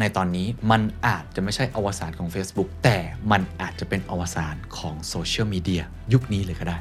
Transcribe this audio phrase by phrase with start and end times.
[0.00, 2.98] ในตอนนี้มันอาจจะไม่ใช่อวสานของ Facebook แต่
[3.30, 6.78] มันอาจจะเป็นอวสานของโซเชียลมีเดียยุคนี้เลยก็ได้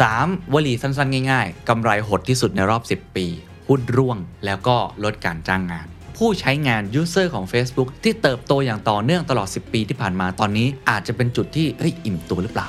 [0.00, 3.26] 3 วลีสั้นๆ ง่ายๆกำไรหดที่สุดในรอบ 10 ปี
[3.68, 5.86] หุ้นร่วงแล้วก็ลดการจ้างงาน
[6.16, 12.68] ผู้ใช้งาน user ของ Facebook ที่เติบโตอย่างต่อเนื่องตลอด 10 ปีที่ผ่านมาตอนนี้อาจจะเป็นจุดที่เฮ้ยอิ่มตัวหรือเปล่า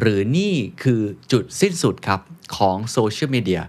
[0.00, 1.00] หรือนี่คือ
[1.32, 2.20] จุดสิ้นสุดครับ
[2.56, 3.62] ของโซเชียลมีเดีย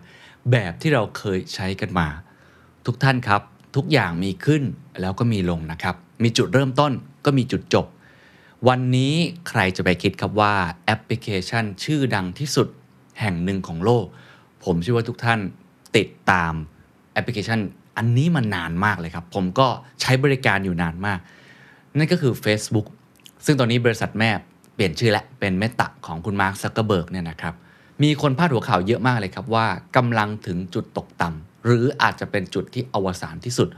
[0.52, 2.08] แบบที่เราเคยใช้กันมา
[2.86, 3.42] ทุกท่านครับ
[3.76, 4.64] ทุกอย่างมีขึ้น
[5.02, 6.92] แล้วก็มีลงนะครับ มีจุดเริ่มต้น
[7.26, 7.86] ก็มีจุดจบ
[8.68, 9.14] วันนี้
[9.50, 10.54] ใครจะไปคิดครับว่า
[10.86, 12.68] แอปพลิเคชันชื่อดังที่สุด
[13.20, 14.06] แห่งหนึ่งของโลก
[14.64, 15.40] ผมเชื่อว่าทุกท่าน
[15.98, 16.54] ติดตาม
[17.14, 17.60] แอปพลิเคชัน
[17.98, 19.68] อันนี้มานานมากเลยครับ ผมก็
[20.02, 21.20] ใช้บริการอยู่นานมาก
[21.98, 22.88] นั่นก็คือ Facebook
[23.46, 24.32] ซึ่งตอนนี้บริษัทแม่
[24.78, 27.56] เปลี่ยนชื่อและเป็น Meta ของคุณมาร์คซักเกอร์เบิร์กเนี่ยนะครับ
[28.04, 33.70] มีคนพาดหัวข่าวเยอะมากเลยครับว่ากำลังถึงจุดตกต่ำหรืออาจจะเป็นจุดที่อวสานที่สุด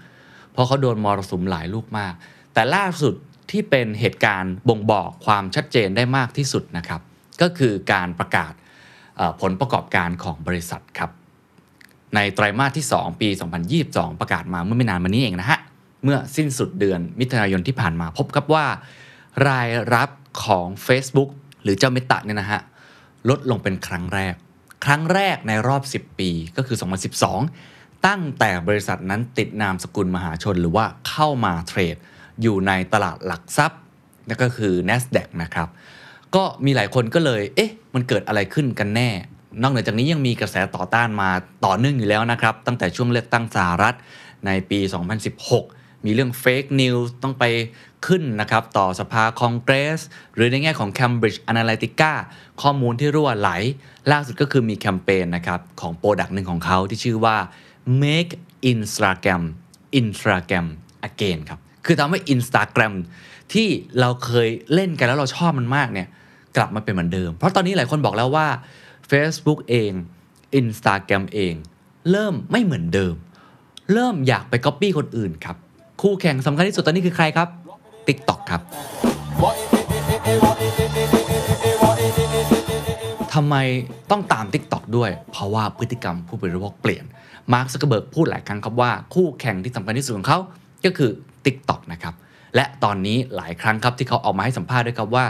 [0.52, 2.14] เพราะเขาโดนมรสุมหลายลูกมาก
[2.54, 3.14] แต่ล่าสุด
[3.52, 7.02] ที่เป็นเหตุการณ์บ่งบอกความชัดเจนได้มากที่สุดนะครับ
[7.42, 8.54] ก็คือการประกาศ
[9.42, 11.12] ผลประกอบการของบริษัทครับ
[12.16, 13.30] ในไตรมาสที่ 2 ปี
[13.76, 15.60] 2022 ประกาศมาเมื่อไม่นานมานี้เองนะฮะ
[16.04, 18.66] เมื่อสิ้นสุดเดือนมิถุนายนที่ผ่านมาพบครับว่า
[19.48, 20.10] รายรับ
[20.46, 21.30] ของ Facebook
[21.64, 22.62] หรือเจ้าเมตาเนี่ยนะฮะ
[23.30, 24.34] ลดลงเป็นครั้งแรก
[24.86, 26.78] ครั้งแรกในรอบ 10 ปีก็คือ
[27.42, 31.96] 2012 ตั้งแต่บริษัทนั้นติดนามสกุลมหาชนหรือว่าเข้ามาเทรด
[32.42, 33.80] อยู่ในตลาดหลักทรัพย์
[34.28, 35.68] นั่นก็คือ NASDAQ นะครับ
[36.36, 39.10] ก็มีหลายคนก็เลย เอ๊ะ มันเกิดอะไรขึ้นกันแน่
[39.62, 41.30] นอกเหนือจากนี้ยังมีกระแสต่อต้านมา
[41.66, 43.96] ต่อเนื่องอยู่แล้วนะครับ ตั้งแต่ช่วงเลือกตั้งสหรัฐ
[44.46, 44.80] ในปี
[45.36, 47.46] 2016 มีเรื่อง fake news ต้องไป
[48.08, 50.00] ขึ้นนะครับต่อสภาคองเกรส
[50.36, 52.12] หรือในแง่ของ Cambridge Analytica
[52.62, 53.50] ข้อมูลที่รั่วไหล
[54.12, 57.38] ล่าสุดก็คือมีแคมเปญนะครับของ product หนึ่งของเขาที่ชื่อว่า
[58.04, 58.32] make
[58.72, 59.44] Instagram
[60.00, 60.68] Instagram
[61.10, 62.94] again ครับ คือทำให้ Instagram
[63.54, 63.68] ที่
[64.00, 66.08] เราเคยเล่นกันแล้วเราชอบมันมากเนี่ย
[66.58, 68.48] กลับมาเป็นเหมือนเดิม เพราะตอนนี้หลายคนบอกแล้วว่า
[69.12, 69.92] Facebook เอง
[70.60, 71.54] Instagram เอง
[72.12, 73.16] เริ่มไม่เหมือนเดิม
[73.94, 75.58] เริ่มอยากไปก๊อปปี้คนอื่นครับ
[76.02, 77.48] คู่แข่งสำคัญที่สุดตอนนี้คือใครครับ
[78.08, 78.62] TikTok ครับ
[83.34, 83.56] ทำไม
[84.12, 87.06] ต้องตาม TikTok ด้วย เพราะว่าพฤติกรรมผู้บริโภคเปลี่ยน
[87.54, 90.40] มาร์คซักเบิร์กพูดหลายครั้งครับว่าคู่แข่งที่สำคัญที่สุดของเขา
[90.86, 91.12] ก็คือ
[91.46, 92.14] TikTok นะครับ
[92.56, 95.26] และตอนนี้หลายครั้งครับที่เขาออกมาให้สัมภาษณ์ด้วยครับว่า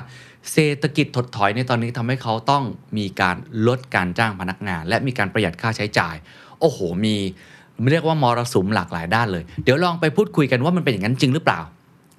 [0.52, 2.64] เศรษฐกิจถดถอยในตอนนี้ทำให้เขาต้อง
[2.98, 3.36] มีการ
[3.68, 6.16] ลดการจ้างพนักงาน และมีการประหยัดค่าใช้จ่าย
[6.60, 7.16] โอ้โห มี
[7.92, 11.60] เรียกว่ามรสุมหลากหลายด้านเลย เดี๋ยวลองไปพูดคุยกันว่ามันเป็นอย่างนั้นจริงหรือเปล่า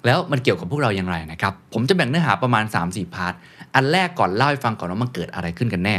[0.05, 3.33] แล้วมันเกี่ยวกับพวกเราอย่างไรนะครับ ผมจะแบ่งเนื้อหาประมาณ 3-4 part
[3.75, 5.95] อันแรกก่อนเล่าให้ฟังก่อนว่ามันเกิดอะไรขึ้นกันแน่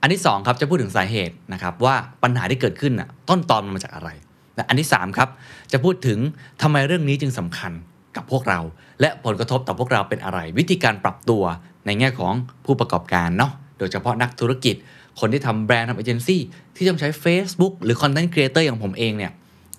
[0.00, 4.08] อันที่2ครับจะพูดถึงสาเหตุนะครับว่าปัญหาที่เกิดขึ้นน่ะต้นตอมันมาจากอะไร
[4.56, 5.28] และอันที่3ครับ
[5.72, 6.18] จะพูดถึง
[6.62, 7.72] ทำไมเรื่องนี้จึงสำคัญ
[8.16, 8.60] กับพวกเรา
[9.00, 11.42] และผลกระทบต่อพวกเราเป็นอะไร วิธีการปรับตัว
[11.86, 14.74] ในแง่ของผู้ประกอบการเนาะโดยเฉพาะนักธุรกิจ
[15.20, 16.40] คนที่ทำแบรนด์ทำเอเจนซี่
[16.76, 19.32] ที่ต้องใช้ Facebook หรือ content creator อย่างผมเองเนี่ย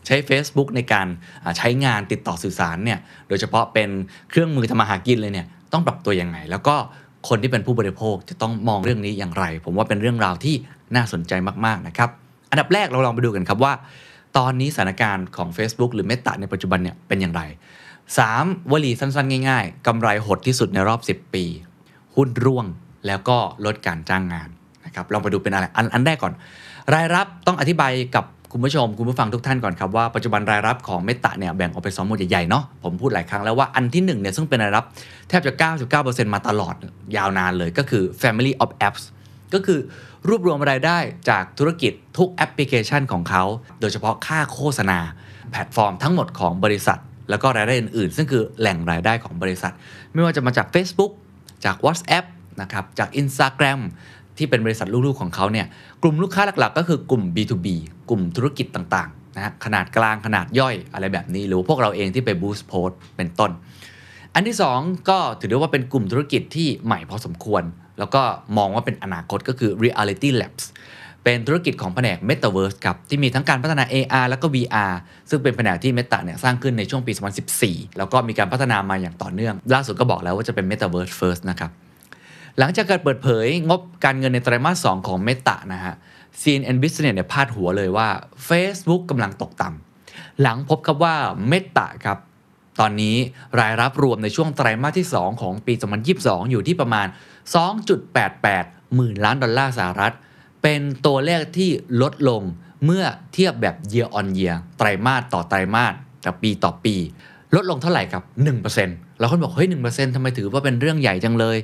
[0.05, 1.07] ใช้ Facebook ในการ
[1.57, 3.89] ใช้งานติดต่อสื่อสารเนี่ยโดยเฉพาะเป็น
[4.29, 6.75] เครื่องมือทำมาหากินเลยเนี่ยต้องปรับตัวยังไง แล้วก็
[7.29, 10.55] คนที่เป็นผู้บริโภคจะต้องมองเรื่องนี้อย่างไร ผมว่าเป็นเรื่องราวที่
[10.95, 11.33] น่าสนใจ
[11.65, 12.09] มากๆนะครับ
[12.51, 13.73] อันดับแรกเราลองไปดูกันครับว่า
[14.37, 17.41] ตอนนี้สถานการณ์ของ Facebook หรือ Meta ในปัจจุบันเนี่ยเป็นอย่างไร
[18.07, 18.71] 3.
[18.71, 21.45] วลีสั้นๆ ง่าย ๆกำไรหดที่สุดในรอบ 10 ปี
[22.15, 22.65] หุ้นร่วง
[23.07, 24.49] แล้วก็ลดการจ้างงาน
[24.93, 26.33] นะครับลองไปดูเป็นอะไรอันอันแรกก่อน
[26.93, 34.85] รายรับต้องอธิบายกับคุณผู้ชมคุณผู้ฟังทุกท่านก่อนครับว่าปัจจุบันรายรับของเมตาเนี่ยแบ่งออกเป็นสองหมวดใหญ่ๆเนาะผมพูดหลายครั้งแล้วว่าอันที่1เนี่ยซึ่งเป็นรายรับ
[35.29, 35.53] แทบจะ
[35.93, 36.75] 99%มาตลอด
[37.17, 39.03] ยาวนานเลยก็คือ Family of Apps
[39.53, 39.79] ก็คือ
[40.27, 40.97] รวบรวมรายได้
[41.29, 43.43] จากธุรกิจทุกแอปพลิเคชันของเขา
[43.79, 44.99] โดยเฉพาะค่าโฆษณา
[45.51, 46.99] แพลตฟอร์มทั้งหมดของบริษัท
[47.29, 49.73] แล้วก็รายได้อื่นๆ ซึ่งคือแหล่งรายได้ของบริษัท
[50.13, 51.11] ไม่ว่าจะมาจาก Facebook
[51.65, 52.25] จาก WhatsApp
[52.61, 53.79] นะครับจาก Instagram
[54.37, 55.65] ที่เป็นบริษัทลูกๆของเขาเนี่ย
[56.03, 57.67] กลุ่มลูกค้าหลักๆ ก็คือกลุ่ม B2B
[58.09, 63.51] กลุ่มธุรกิจต่างๆนะฮะขนาดกลางขนาดย่อยอะไรแบบนี้ หรือพวกเราเองที่ไป boost post เป็นต้น
[64.35, 67.63] อันที่ 2 ก็ถือได้ว่าเป็นกลุ่มธุรกิจที่ใหม่พอสมควร
[67.99, 68.21] แล้วก็
[68.57, 70.65] มองว่าเป็นอนาคตก็คือ Reality Labs
[71.23, 74.93] เป็นธุรกิจของแผนก Metaverse ครับ ที่มีทั้งการพัฒนา AR แล้วก็ VR
[75.29, 77.13] ซึ่งเป็นแผนกที่ Meta เนี่ยสร้างขึ้นในช่วงปี
[77.55, 81.71] 2014 แล้วก็มีการพัฒนามาอย่างต่อเนื่อง ล่าสุดก็บอกแล้วว่าจะเป็น Metaverse First นะครับ
[82.59, 85.95] หลังจากการเปิดเผยงบการเงินในไตรมาส 2 ของ Meta นะฮะ
[86.41, 88.09] CNN Business เนี่ยพาดหัวเลยว่า
[88.47, 91.15] Facebook กำลังตกต่ำหลังพบครับว่า
[91.51, 92.17] Meta ครับ
[92.79, 93.15] ตอนนี้
[93.59, 95.73] รายรับรวมในช่วงไตรมาสที่ 2 ของปี
[96.13, 97.07] 2022 อยู่ที่ประมาณ
[98.21, 100.13] 2.88 หมื่นล้านดอลลาร์สหรัฐ
[100.61, 101.69] เป็นตัวเลขที่
[102.01, 102.41] ลดลง
[102.85, 106.95] เมื่อเทียบแบบ year on year ไตรมาสต่อไตรมาสจากปีต่อปี
[107.55, 108.23] ลดลงเท่าไหร่ครับ
[108.71, 111.57] 1%แล้วคนบอกเฮ้ย1%ทำไมถือว่าเป็นเรื่องใหญ่จังเลย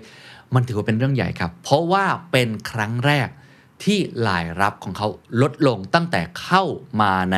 [0.55, 3.27] มันถือว่าเป็นเรื่องใหญ่ครับ เพราะว่าเป็นครั้งแรก
[3.83, 5.07] ที่รายรับของเขา
[5.41, 6.63] ลดลงตั้งแต่เข้า
[7.01, 7.37] มาใน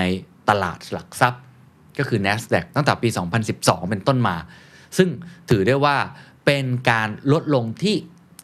[0.50, 1.42] ตลาดหลักทรัพย์
[1.98, 3.10] ก็คือ NASDAQ ตั้งแต่ปี
[3.50, 4.36] 2012 เป็นต้นมา
[4.98, 5.10] ซึ่ง
[5.50, 5.96] ถือได้ว่า
[6.46, 7.96] เป็นการลดลงที่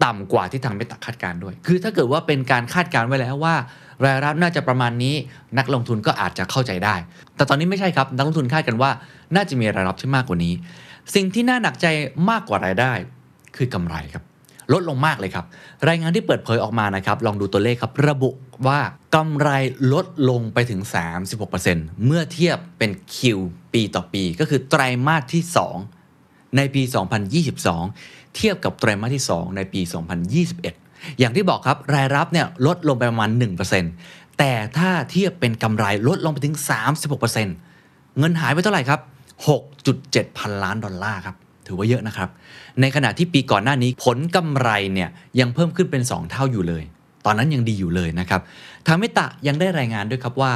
[0.05, 3.55] ต่ำกว่าที่ทางเมตาคาดการ์ด้วย คือถ้าเกิดว่าเป็นการคาดการไว้แล้วว่า
[4.05, 5.15] รายรับน่าจะประมาณนี้
[5.57, 6.95] นักลงทุนก็อาจจะเข้าใจได้
[7.35, 8.91] แต่ตอนนี้ไม่ใช่ครับ นักลงทุนคาดกันว่า
[9.35, 10.53] น่าจะมีรายรับที่มากกว่านี้
[11.15, 11.87] สิ่งที่น่าหนักใจ
[12.29, 12.91] มากกว่ารายได้
[13.57, 14.23] คือกำไรครับ
[14.73, 15.45] ลดลงมากเลยครับ
[15.87, 18.29] รายงานที่เปิดเผยออกมานะครับลองดูตัวเลขครับ ระบุ
[18.67, 18.79] ว่า
[19.15, 19.49] กำไร
[19.93, 20.81] ลดลงไปถึง
[21.43, 23.39] 36%เมื่อเทียบเป็นคิว
[23.73, 25.43] ปีต่อปี ก็คือไตรมาสที่
[25.99, 26.81] 2 ในปี
[27.59, 29.81] 2022 เทียบกับไตรมาสที่ 2 ในปี
[30.49, 33.29] 2021 อย่างที่บอกครับรายรับเนี่ยลดลงไปประมาณ
[33.83, 36.55] 1%แต่ถ้าเทียบเป็นกำไรลดลงไปถึง
[37.37, 38.99] 36%เงินหายไปเท่าไหร่ครับ
[39.69, 41.35] 6.7 พันล้านดอลลาร์ครับ
[41.67, 42.29] ถือว่าเยอะนะครับ
[42.81, 45.09] ในขณะที่ปีก่อนหน้านี้ผลกำไรเนี่ย
[45.39, 46.83] ยังเพิ่มขึ้นเป็น 2 เท่าอยู่เลย
[47.25, 48.41] ตอนนั้นยังดีอยู่เลยนะครับ
[48.87, 50.53] ทางเมตะยังได้รายงานด้วยครับว่า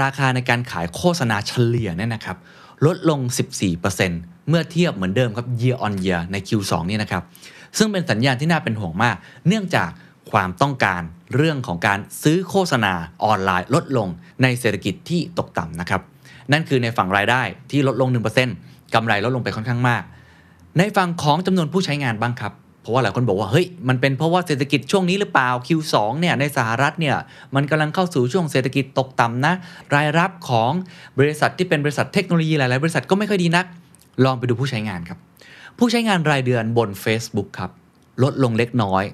[0.00, 2.36] ราคาในการขายโฆษณาเฉลี่ยเนี่ยนะครับ
[2.86, 3.20] ลดลง
[3.84, 7.22] 14%เมื่อเทียบเหมือนเดิมครับ year on year ใน Q2 นี่นะครับ
[7.78, 9.16] ซึ่งเป็นสัญญาณที่น่าเป็นห่วงมาก
[9.48, 9.90] เนื่องจาก
[10.30, 11.02] ความต้องการ
[11.36, 12.92] เรื่องของการซื้อโฆษณา
[13.24, 14.08] ออนไลน์ลดลง
[14.42, 16.02] ในเศรษฐกิจที่ตกต่ำนะครับ
[16.52, 18.08] นั่นคือในฝั่งรายได้ที่ลดลง
[18.52, 20.02] 1%กำไรลดลงไปค่อนข้างมาก
[20.78, 22.52] ในฝั่งของจำนวนผู้ใช้งานบ้างครับ
[22.82, 27.16] เพราะว่าหลายคนบอกว่าเฮ้ยมันเป็นเพราะว่าเศรษฐกิจช่วงนี้หรือเปล่า Q2 เนี่ยในสหรัฐเนี่ย
[27.54, 29.52] มันกำลังเข้าสู่ช่วงเศรษฐกิจตกต่ำนะ
[29.94, 30.72] รายรับของ
[31.18, 33.66] บริษัทที่เป็นบริษัทเทคโนโลยีหลายๆบริษัทก็ไม่ค่อยดีนัก
[34.24, 35.18] ลองไปดูผู้ใช้งานครับ
[35.78, 37.70] ผู้ใช้งานรายเดือนบน Facebook ครับ
[38.22, 39.04] ลดลงเล็กน้อย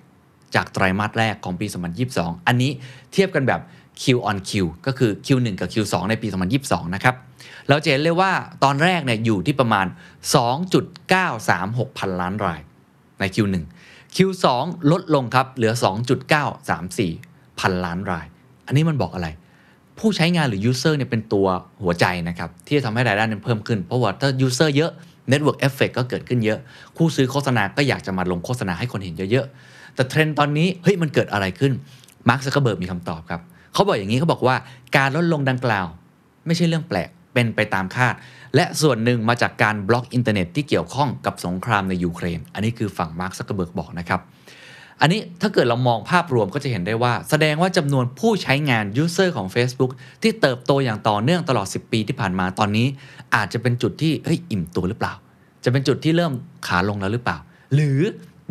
[0.55, 1.67] จากไตรมาสแรกของปี
[2.07, 2.71] 2022 อันนี้
[3.13, 3.61] เทียบกันแบบ
[4.03, 4.51] Q on Q
[4.87, 6.29] ก็คือ Q1 กับ Q2 ในปี
[6.61, 7.15] 2022 นะครับ
[7.69, 8.33] เราจะเห็นเลยว่า
[8.65, 9.87] ตอนแรกเนี่ยอยู่ที่ประมาณ
[11.13, 12.61] 2.936 พันล้านราย
[13.21, 13.57] ใน Q1
[14.17, 14.47] Q2
[14.91, 15.73] ลดลงครับเหลือ
[16.65, 18.27] 2.934 พันล้านราย
[18.67, 19.29] อันนี้มันบอกอะไร
[19.99, 21.47] ผู้ใช้งานหรือ user เนี่ยเป็นตัว
[21.83, 24.91] หัวใจนะครับ ที่จะทำให้รายได้นั้นเพิ่มขึ้น เพราะว่าถ้า user เยอะ
[25.33, 26.59] network effect ก็เกิดขึ้นเยอะ
[26.97, 31.73] ผู้ซื้อโฆษณาก็อยากจะมาลงโฆษณาให้คนเห็นเยอะๆแต่เทรนด์ตอนนี้เฮ้ยมันเกิดอะไรขึ้น
[32.29, 33.41] มาร์คซักเกอร์เบิร์กมีคำตอบครับ
[33.75, 34.57] เขาบอกอย่างนี้เขาบอกว่า
[34.97, 35.87] การลดลงดังกล่าว
[36.47, 38.15] ไม่ใช่เรื่องแปลกเป็นไปตามคาด
[38.55, 44.21] และส่วนหนึ่งมาจากการบล็อกอินเทอร์เน็ตที่เกี่ยวข้องกับสงครามในยูเครน อันนี้คือฝั่งมาร์คซักเกอร์เบิร์กบอกนะครับ
[45.01, 49.93] อันนี้ถ้าเกิดเรามองภาพรวมก็จะเห็นได้ว่า แสดงว่าจำนวนผู้ใช้งาน User ของ Facebook
[50.23, 52.87] ที่เติบโตอย่างต่อเนื่องตลอด 10 ปีที่ผ่านมาตอนนี้
[53.35, 55.15] อาจจะเป็นจุดที่เฮ้ยอิ่มตัวหรือเปล่า
[55.65, 56.33] จะเป็นจุดที่เริ่ม
[56.67, 57.39] ขาลงแล้วหรือเปล่า
[57.75, 58.01] หรือ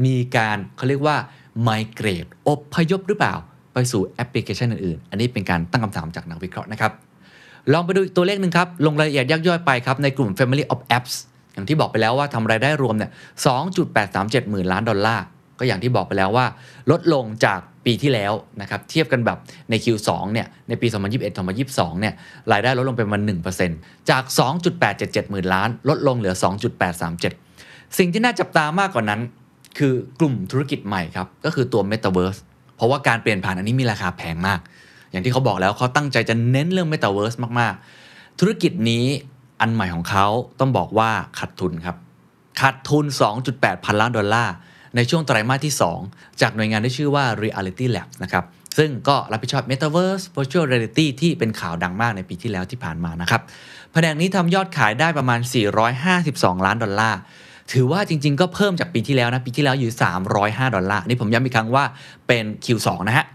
[0.06, 1.18] มีการเขาเรียกว่า
[1.68, 3.36] migrate อพยพหรือเปล่า
[3.74, 6.92] ไปสู่แอปพลิเคชันอื่นๆ อันนี้เป็นการตั้งคำถามจากนักวิเคราะห์นะครับ
[7.74, 11.14] ลองไปดูอีกตัวเลขหนึ่งครับ ลงรายละเอียดยักย่อยไปครับ ในกลุ่ม Family of Apps
[11.54, 13.12] อย่างที่บอกไปแล้วว่าทำรายได้รวมเนี่ย
[13.80, 15.24] 2.837 หมื่นล้านดอลลาร์
[15.59, 16.45] ก็อย่างที่บอกไปแล้วว่า
[16.92, 19.38] ลดลงจากปีที่แล้วนะครับ เทียบกันแบบ
[19.69, 20.88] ใน Q2 เนี่ย ในปี
[21.44, 22.14] 2021-2022 เนี่ย
[22.52, 23.24] รายได้ลดลงไปประมาณ
[23.66, 24.24] 1%จาก
[24.78, 26.36] 2.877 หมื่นล้าน ลดลงเหลือ
[27.16, 29.21] 2.837 สิ่งที่น่าจับตามากกว่านั้น
[29.78, 32.40] คือกลุ่มธุรกิจใหม่ครับ ก็คือตัว Metaverse
[32.83, 34.59] ราะว่าการเปลี่ยนผ่านอันนี้มีราคาแพงมาก
[35.11, 39.06] อย่างที่เขาบอกแล้วเขาตั้งใจจะเน้นเรื่อง Metaverse มากๆ ธุรกิจนี้
[39.61, 40.25] อันใหม่ของเขา
[40.59, 41.09] ต้องบอกว่า
[41.40, 41.95] ขาดทุนครับ
[42.61, 43.06] ขาดทุน
[43.45, 44.54] 2.8 พันล้านดอลลาร์
[44.95, 45.73] ในช่วงไตรมาสที่
[46.07, 48.44] 2 จากหน่วยงานที่ชื่อว่า Reality Lab นะครับ
[48.78, 53.44] ซึ่งก็รับผิดชอบ Metaverse Virtual Reality ที่เป็นข่าวดังมากในปีที่แล้วที่ผ่านมานะครับ
[53.92, 55.40] แผนกนี้ทำยอดขายได้ประมาณ
[56.04, 57.19] 452 ล้านดอลลาร์
[57.72, 59.92] ถือว่าจริง ๆ ก็เพิ่มจากปีที่แล้วนะ ปีที่แล้วอยู่
[60.34, 61.84] 305 ดอลลาร์นี่ผมย้ำอีกครั้งว่า
[62.28, 63.26] เป็น Q2 นะฮะ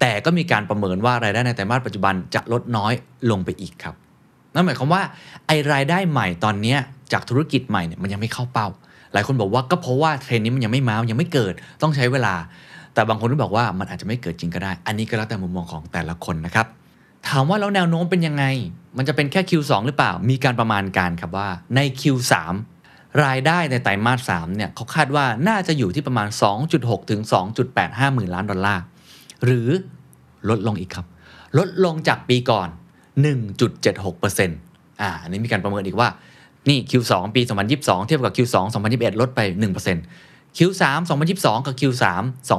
[0.00, 2.92] แต่ก็มีการประเมินว่ารายได้ในไตรมาสปัจจุบันจะลดน้อย
[3.30, 3.94] ลงไปอีกครับ
[4.54, 5.02] นั่นหมายความว่า
[5.46, 6.76] ไอรายได้ใหม่ตอนนี้
[7.12, 8.68] จากธุรกิจใหม่เนี่ยมันยังไม่เข้าเป้า
[9.12, 12.34] หลายคนบอกว่าก็เพราะว่าเทรนนี้มันยังไม่มามันยังไม่เกิดต้องใช้เวลา
[12.94, 16.66] แต่บางคนก็บอกว่ามันอาจจะไม่เกิดจริงก็ได้ อันนี้ก็แล้วแต่มุมมองของแต่ละคนนะครับ
[17.28, 18.44] ถามว่าแล้วแนวโน้มเป็นยังไง
[18.96, 22.32] มันจะเป็นแค่ Q2 หรือเปล่า มีการประมาณการครับว่าใน Q3
[23.24, 26.28] รายได้ในไตรมาส3เนี่ยเขาคาดว่าน่าจะอยู่ที่ประมาณ
[26.68, 27.20] 2.6 ถึง
[27.68, 28.82] 2.85 หมื่นล้านดอลลาร์
[29.44, 29.68] หรือ
[30.48, 31.06] ลดลงอีกครับ
[31.58, 32.68] ลดลงจากปีก่อน
[33.44, 36.08] 1.76%อ่าอันนี้มีการประเมินอีกว่า
[36.68, 37.42] นี่ Q2 ปี
[37.74, 38.56] 2022 เทียบกับ Q2
[38.88, 39.40] 2021 ลดไป
[39.98, 40.82] 1% Q3
[41.28, 42.04] 2022 กับ Q3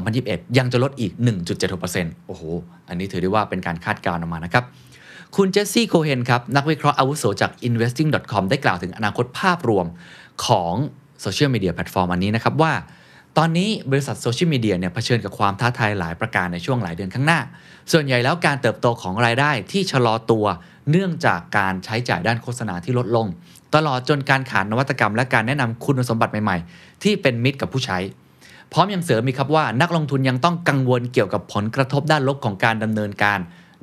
[0.02, 1.12] 2021 ยังจะลดอีก
[1.70, 2.44] 1.76%โอ้โห
[2.90, 4.64] อันนี้ถือได้ว่าเป็นการคาดการณ์ออกมานะครับ
[5.36, 9.86] คุณเจสซี่โคเฮนครับ นักวิเคราะห์อาวุโสจาก investing.com ได้กล่าวถึงอนาคตภาพรวม
[10.46, 10.74] ของ
[11.22, 12.74] โซเชียลมีเดียแพลตฟอร์มอันนี้นะครับว่า
[13.38, 17.40] ตอนนี้บริษัทโซเชียลมีเดียเนี่ยเผชิญกับความท้าทายหลายประการในช่วงหลายเดือนข้างหน้า
[17.92, 20.46] ส่วนใหญ่แล้วการเติบโตของรายได้ที่ชะลอตัว
[20.92, 23.28] เนื่องจากการใช้จ่ายด้านโฆษณาที่ลดลง
[23.76, 27.98] ตลอดจนการขาดนวัตกรรม และการแนะนำคุณสมบัติใหม่ๆ ที่เป็นมิตรกับผู้ใช้
[28.74, 33.40] พร้อมยังเสริมมีครับว่านักลงทุนยังต้องกังวลเกี่ยวกับผลกระทบด้านลบของการดำเนินการ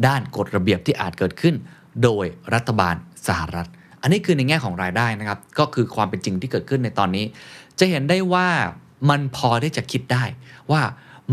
[0.06, 1.54] ด้านกฎระเบียบที่อาจเกิดขึ้น
[2.02, 2.94] โดยรัฐบาล
[3.26, 3.68] สหรัฐ
[4.06, 7.24] อันนี้คือในแง่ของรายได้นะครับ ก็คือความเป็นจริงที่เกิดขึ้นในตอนนี้
[7.78, 8.46] จะเห็นได้ว่า
[9.10, 10.24] มันพอที่จะคิดได้
[10.70, 10.82] ว่า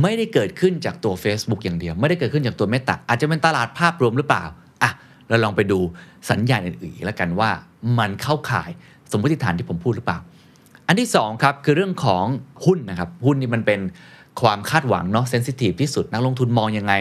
[0.01, 4.43] ไม่ได้เกิดขึ้นจากตัว Facebook อย่างเดียว ไม่ได้เกิดขึ้นจากตัวเมตาอาจจะเป็นตลาดภาพรวมหรือเปล่า
[4.83, 4.91] อะ
[5.29, 5.79] เราลองไปดู
[6.29, 7.49] สัญญาณอื่นๆแล้วกันว่า
[7.99, 8.69] มันเข้าข่าย
[9.11, 10.19] สมมติฐานที่ผมพูดหรือเปล่า
[10.87, 12.25] อันที่2ครับคือเรื่องของ
[12.65, 13.79] หุ้นนะครับหุ้นนี่มันเป็น
[14.41, 16.93] ความคาดหวังเนาะเซนซิทีฟที่สุดนักลงทุนมองยังไง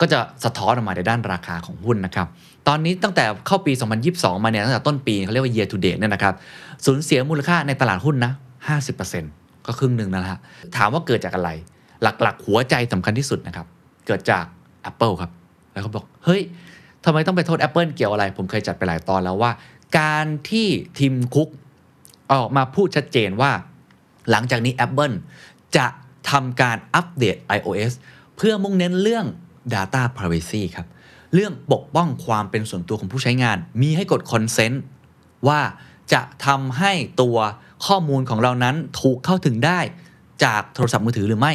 [0.00, 2.26] ก็จะสะท้อนออกมาในด้านราคาของหุ้นนะครับ
[2.68, 3.72] ตอนนี้ตั้งแต่เข้าปี
[4.08, 6.34] 2022 มาเนี่ยตั้งแต่ต้นปีเขาเรียกว่า year to date เนี่ยนะครับ
[6.86, 8.32] สูญเสียมูลค่าในตลาดหุ้นนะ
[8.98, 10.38] 50%ก็ครึ่งหนึ่งนะฮะ
[10.76, 11.50] ถามว่าเกิดจากอะไร
[12.02, 13.66] หลักๆ หัวใจสำคัญที่สุดนะครับ
[14.06, 14.44] เกิดจาก
[14.90, 15.30] Apple ครับ
[15.72, 16.42] แล้วเขาบอก เฮ้ย
[17.04, 19.50] ทำไมต้องไปโทษ Apple เกี่ยวอะไร ผมเคยจัดไปหลายตอนแล้วว่า
[19.98, 20.68] การที่
[20.98, 21.48] ทีมคุก
[22.32, 23.50] ออกมาพูดชัดเจนว่า
[24.30, 25.14] หลังจากนี้ Apple
[25.76, 25.86] จะ
[26.30, 27.92] ทำการอัปเดต iOS
[28.36, 29.26] เพื่อมุ่งเน้นเรื่อง
[29.74, 30.86] Data Privacy ครับ
[31.34, 34.76] เรื่องปกป้องความเป็นส่วนตัวของผู้ใช้งาน มีให้กด Consent
[35.48, 35.60] ว่า
[36.12, 37.36] จะทำให้ตัว
[37.86, 39.80] ข้อมูลของเรานั้นถูกเข้าถึงได้
[40.44, 41.52] จากโทรศัพท์มือถือหรือไม่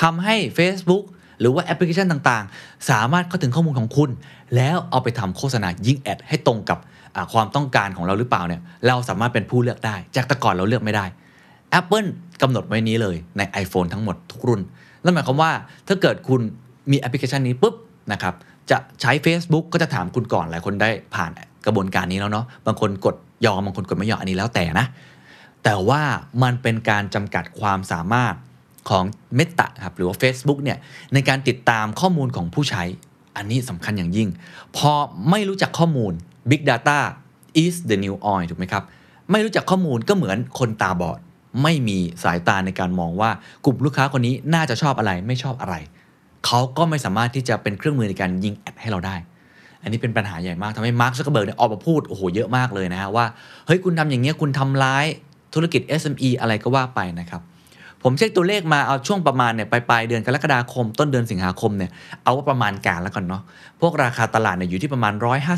[0.00, 1.04] ทำให้ Facebook
[1.40, 4.10] หรือว่าแอปพลิเคชันต่างๆ สามารถเข้าถึงข้อมูลของคุณ
[4.56, 6.78] แล้วเอาไปทำโฆษณายิงแอดให้ตรงกับ
[7.32, 11.06] ความต้องการของเราหรือเปล่าเนี่ยเราสามารถเป็นผู้เลือกได้ จากแต่ก่อนเราเลือกไม่ได้
[11.78, 12.08] Apple
[12.42, 14.60] กำหนดไว้นี้เลยใน iPhone ทั้งหมดทุกรุ่น
[15.02, 15.52] นั่นหมายความว่า
[15.88, 16.40] ถ้าเกิดคุณ
[16.90, 17.74] มีแอปพลิเคชันนี้ปุ๊บ
[18.12, 18.34] นะครับ
[18.70, 21.30] จะใช้ Facebook ก็จะถามคุณก่อนหลายคนได้ผ่าน
[21.66, 23.16] กระบวนการนี้แล้วเนาะบางคนกด
[23.46, 24.86] ยอมบางคนกดไม่ยอมอันนี้แล้วแต่นะ
[25.64, 26.02] แต่ว่า
[26.42, 28.34] มันเป็นการจำกัดความสามารถ
[28.90, 29.04] ของ
[29.38, 30.78] Meta ครับหรือว่า Facebook เนี่ย
[31.14, 32.82] ในการติดตามข้อมูลของผู้ใช้
[33.36, 34.28] อันนี้สำคัญอย่างยิ่ง
[34.76, 34.92] พอ
[35.30, 36.12] ไม่รู้จักข้อมูล
[36.50, 36.98] Big Data
[37.64, 38.84] is the new oil ถูกไหมครับ
[39.30, 41.18] ไม่รู้จักข้อมูลก็เหมือนคนตาบอด
[41.62, 43.30] ไม่มีสายตาในการมองว่า
[43.64, 45.74] กลุ่มลูกค้าคนนี้น่าจะชอบอะไรไม่ชอบอะไร
[46.46, 49.16] เขาก็ไม่สามารถที่จะเป็นเครื่องมือในการยิงแอดให้เราได้
[49.82, 53.26] อันนี้เป็นปัญหาใหญ่มากทำให้มาร์คซักเกอร์เบิร์กเนี่ยออกมาพูดโอ้โหเยอะมากเลยนะฮะว่า
[53.66, 55.06] เฮ้ยคุณทำอย่างเงี้ยคุณทำร้าย
[55.54, 57.42] ธุรกิจ SME อะไรก็ว่าไปนะครับ
[58.02, 61.90] ผมเช็คตัวเลขมาเอาช่วงประมาณเนี่ยปลายปลายเดือนกรกฎาคม ต้นเดือนสิงหาคมเนี่ย
[62.22, 63.42] เอาว่าประมาณการแล้วกันเนาะ
[63.80, 65.12] พวกราคาตลาดเนี่ยอยู่ที่ประมาณ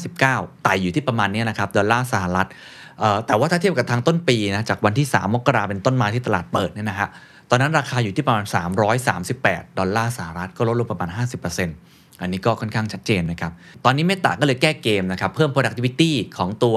[0.08, 2.48] 159ไต่อยู่ที่ประมาณเนี้ยนะครับดอลลาร์สหรัฐ
[3.26, 7.08] แต่ว่าถ้าเทียบกับทางต้นปีนะจากวันที่ 3 มกราเป็นต้นมาที่ตลาดเปิดเนี่ยนะฮะ
[7.50, 8.44] ตอนนั้นราคาอยู่ที่ประมาณ
[9.10, 11.08] 338 ดอลลาร์สหรัฐก็ลดลงประมาณ
[11.66, 13.52] 50%อันนี้ก็ค่อนข้างชัดเจนนะครับ
[13.84, 16.76] ตอนนี้เมตาก็เลยแก้เกมนะครับ เพิ่ม productivity ของตัว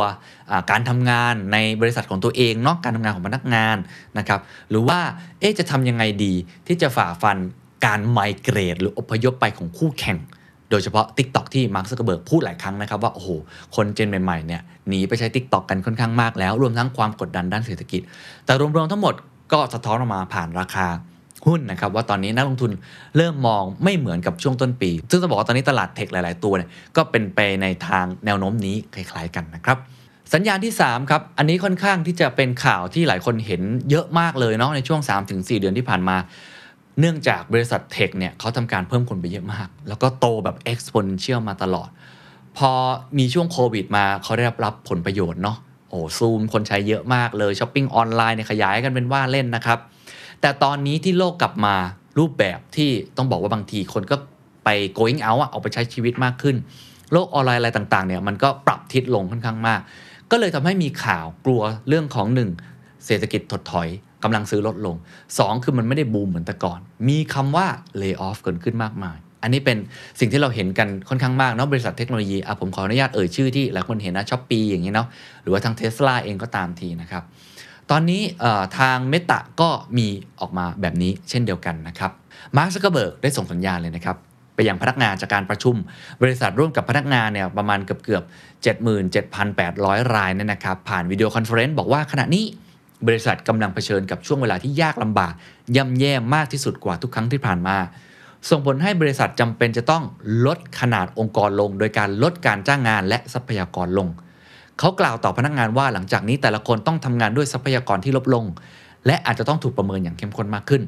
[0.72, 3.78] การทำงานในบริษัทของตัวเองเนาะการทำงานของพนักงาน
[4.18, 5.00] นะครับ หรือว่า
[5.40, 6.34] เอ๊ะจะทำยังไงดี
[6.68, 7.38] ที่จะฝ่าฟัน
[7.86, 10.18] การ migrate หรืออพยพไปของคู่แข่ง
[10.72, 13.30] โดยเฉพาะ TikTok ที่มาร์คซักเบิร์กพูดหลายครั้งนะครับว่า โอ้โห
[13.75, 18.01] คนเจนใหม่ๆเนี่ยหนีไปใช้ TikTok กันค่อนข้างมากแล้ว รวมทั้งความกดดันด้านเศรษฐกิจ
[18.46, 19.13] แต่รวมๆทั้งหมด
[19.54, 20.88] ก็สะท้อนออกมาผ่านราคา
[21.48, 22.72] หุ้นนะครับว่าตอนนี้นักลงทุน
[23.18, 29.78] เริ่มมองไม่เหมือนกับช่วงต้นปี ซึ่งต้องบอกว่าตอนนี้ตลาด tech หลาย ๆ ตัวเนี่ยก็เป็นไปในทางแนวโน้มนี้คล้าย ๆ กันนะครับ
[30.34, 36.18] สัญญาณที่ 3 ครับ อันนี้ค่อนข้างที่จะเป็นข่าวที่หลายคนเห็นเยอะมากเลยเนาะในช่วง 3-4 เดือนที่ผ่านมา
[37.00, 41.90] เนื่องจากบริษัท tech เนี่ยเขาทำการเพิ่มคนไปเยอะมาก แล้วก็โตแบบ exponential มาตลอด
[42.58, 42.72] พอ
[43.18, 45.58] มีช่วงโควิดมาเขาได้รับรับผลประโยชน์เนาะ
[45.90, 49.80] โอ้ซูมคนใช้เยอะมากเลยช้อปปิ้งออนไลน์เนี่ยขยายกันเป็นว่าเล่นนะครับ
[50.42, 51.76] แต่ตอนนี้ที่โลกกลับมา
[52.20, 54.16] รูปแบบที่ต้องบอกว่าบางทีคนก็
[54.66, 56.56] ไป going out อะเอาไปใช้ชีวิตมากขึ้น
[57.12, 59.82] โลกออนไลน์อะไรต่างๆเนี่ยมันก็ปรับทิศลงค่อนข้างมาก
[60.32, 62.28] ก็เลยทำให้มีข่าวกลัวเรื่องของ
[62.66, 63.06] 1.
[63.06, 63.88] เศรษฐกิจถดถอย
[64.24, 64.96] กำลังซื้อลดลง
[65.30, 65.63] 2.
[65.63, 67.68] คือมันไม่ได้บูมเหมือนแต่ก่อน มีคำว่า
[68.01, 69.78] lay off เกิดขึ้นมากมาย อันนี้เป็น
[70.20, 75.08] สิ่งที่เราเห็นกันค่อนข้างมากเนาะบริษัทเทคโนโลยีอะผมขออนุญาตเอ่ยชื่อที่หลายคนเห็นนะช้อปปีอย่างนี้เนาะ
[75.44, 77.24] หรือว่าทางเทสลาเองก็ตามทีนะครับ
[77.92, 78.22] ตอนนี้
[78.80, 80.08] ทางเมตาก็มี
[80.42, 82.12] ออกมาแบบนี้เช่นเดียวกันนะครับ
[82.58, 84.18] มาร์คซักเกอเบิร์กได้ส่งสัญญาณเลยนะครับ
[84.56, 85.75] ไปยังพนักงานจากการประชุม
[86.22, 88.24] บริษัทร่วมกับพนักงานเนี่ยประมาณเกือบเกือบ
[89.40, 92.46] 77,800 รายเนี่ยนะครับผ่าน video conference บอกว่าขณะนี้
[93.08, 95.34] บริษัทกำลังเผชิญกับช่วงเวลาที่ยากลำบาก
[95.75, 97.77] ย่ำแย่มากที่สุดกว่าทุกครั้งที่ผ่านมา
[98.50, 100.03] ส่งผลให้บริษัทจำเป็นจะต้อง
[100.46, 104.08] ลดขนาดองค์กรลง โดยการลดการจ้างงานและทรัพยากรลง
[104.79, 108.46] เขากล่าวต่อพนักงานว่าหลังจากนี้แต่ละคนต้องทำงานด้วยทรัพยากรที่ลดลง
[109.08, 110.81] และอาจจะต้องถูกประเมินอย่างเข้มข้นมากขึ้น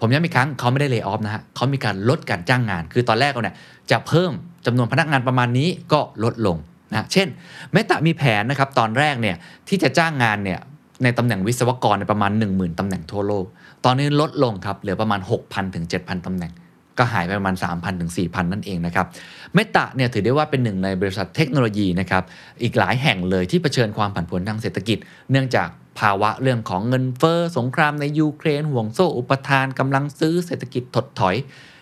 [0.00, 3.56] ผมย้ำอีกครั้งเขาไม่ได้เลิกออฟนะฮะเขามีการลดการจ้างงาน คือตอนแรกเนี่ย
[3.90, 4.32] จะเพิ่ม
[4.66, 6.56] จำนวนพนักงานประมาณนี้ก็ลดลง
[6.92, 7.28] นะเช่น
[7.72, 9.36] เมตามีแผนนะครับตอนแรกเนี่ย
[9.68, 10.60] ที่จะจ้างงานเนี่ย
[11.02, 13.44] ในตำแหน่งวิศวกรในประมาณ 10,000 ตำแหน่งทั่วโลก
[13.84, 16.52] ตอนนี้ลดลงครับเหลือประมาณ 6,000 ถึง 7,000 ตำแหน่ง
[16.98, 19.06] ก็หายไปประมาณ 3,000 ถึง 4,000 นั่นเองนะครับ
[19.54, 22.22] เมตาเนี่ยถือได้ว่าเป็นหนึ่งในบริษัทเทคโนโลยีนะครับ
[22.62, 24.98] อีกหลายแห่งเลยที่เผชิญความผันผวนทางเศรษฐกิจ
[25.30, 25.68] เนื่องจาก
[26.00, 31.36] ภาวะเรื่องของเงินเฟ้อสงครามในยูเครน ห่วงโซ่อุปทานกำลังซื้อเศรษฐกิจถดถอย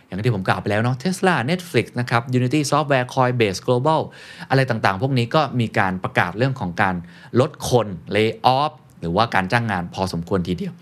[0.06, 4.00] อย่างที่ผมกล่าวไปแล้วเนาะ Tesla Netflix นะครับ Unity Software Coinbase Global
[4.50, 6.94] อะไรต่างๆ พวกนี้ก็มีการประกาศเรื่องของการ
[7.40, 10.74] ลดคน lay off หรือว่าการจ้างงานพอสมควรทีเดียว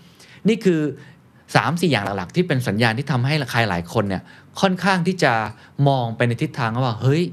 [0.47, 0.81] นี่คือ
[1.27, 4.21] 3 4 อย่างหลักๆ ที่เป็นสัญญาณที่ทำให้ใครหลายคนเนี่ย
[4.61, 5.33] ค่อนข้างที่จะ
[5.87, 7.23] มองไปในทิศทางว่าเฮ้ย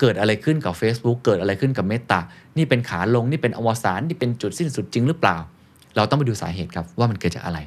[0.00, 2.20] เกิดอะไรขึ้นกับ Facebook เกิดอะไรขึ้นกับเมตา
[2.56, 5.36] นี่เป็นขาลงนี่เป็นอวสานนี่เป็นจุดสิ้นสุดจริงหรือเปล่า
[5.96, 7.58] เราต้องไปดูสาเหตุครับว่ามันเกิดจากอะไร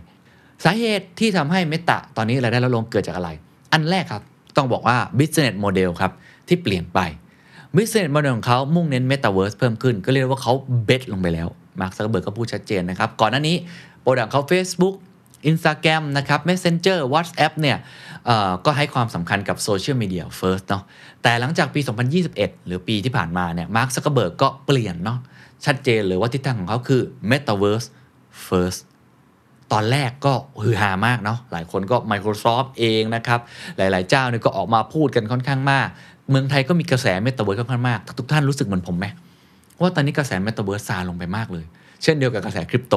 [0.64, 3.30] สาเหตุที่ทำให้เมตาตอนนี้รายได้ลดลงเกิดจากอะไร
[3.74, 4.24] อันแรกครับ
[4.58, 6.12] ต้องบอกว่า business model ครับ
[6.48, 7.00] ที่เปลี่ยนไป
[7.76, 10.54] business model ของเขามุ่งเน้น metaverse เพิ่มขึ้น ก็เรียกว่าเขา
[10.86, 11.48] bet ลงไปแล้ว
[11.82, 13.56] มาร์คซักเบิร์กก็พูดชัดเจนนะครับ ก่อนหน้านี้
[14.02, 14.96] product เขา Facebook
[15.52, 17.78] Instagram นะครับ Messenger WhatsApp เนี่ย
[18.66, 20.84] ก็ให้ความสำคัญกับโซเชียลมีเดีย first เนาะ
[21.24, 21.82] แต่หลังจากปี
[22.24, 25.20] 2021 หรือปีที่ผ่านมาเนี่ยมาร์คซักเบิร์กก็เปลี่ยนเนาะ
[25.66, 27.88] ชัดเจนเลยว่าทิศทางของเขาคือ metaverse
[28.48, 28.82] first
[29.72, 33.40] ตอนแรกก็ฮือฮามากเนาะหลายคนก็ Microsoft เองนะครับ
[33.78, 35.88] หลายๆ เจ้าเนี่ยก็ออกมาพูดกันค่อนข้างมาก
[36.30, 39.06] เมืองไทยก็มีกระแสเมตาเวิร์สค่อนข้างมาก ทุกท่านรู้สึกเหมือนผมไหม
[39.82, 41.66] ว่าตอนนี้กระแสเมตาเวิร์สซาลงไปมากเลย
[42.04, 42.96] เช่นเดียวกับกระแสคริปโต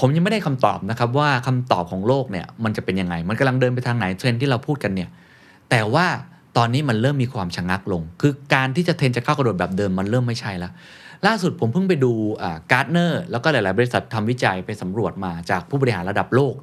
[0.00, 5.10] ผมยังไม่ได้คำตอบนะครับว่าคำตอบของโลกเนี่ยมันจะเป็นยังไง มันกำลังเดินไปทางไหนเทรนด์ที่เราพูดกันเนี่ย
[5.70, 6.06] แต่ว่า
[6.56, 10.72] ตอนนี้มันเริ่มมีความชะงักลง คือการที่จะเทรนด์จะเข้ากระโดดแบบเดิมมันเริ่มไม่ใช่แล้ว
[11.26, 12.12] ล่าสุดผมเพิ่งไปดู
[12.72, 16.54] Gartner แล้วก็หลาย ๆ บริษัททำวิจัยไปสำรวจมาจากผู้บริหารระดับโลก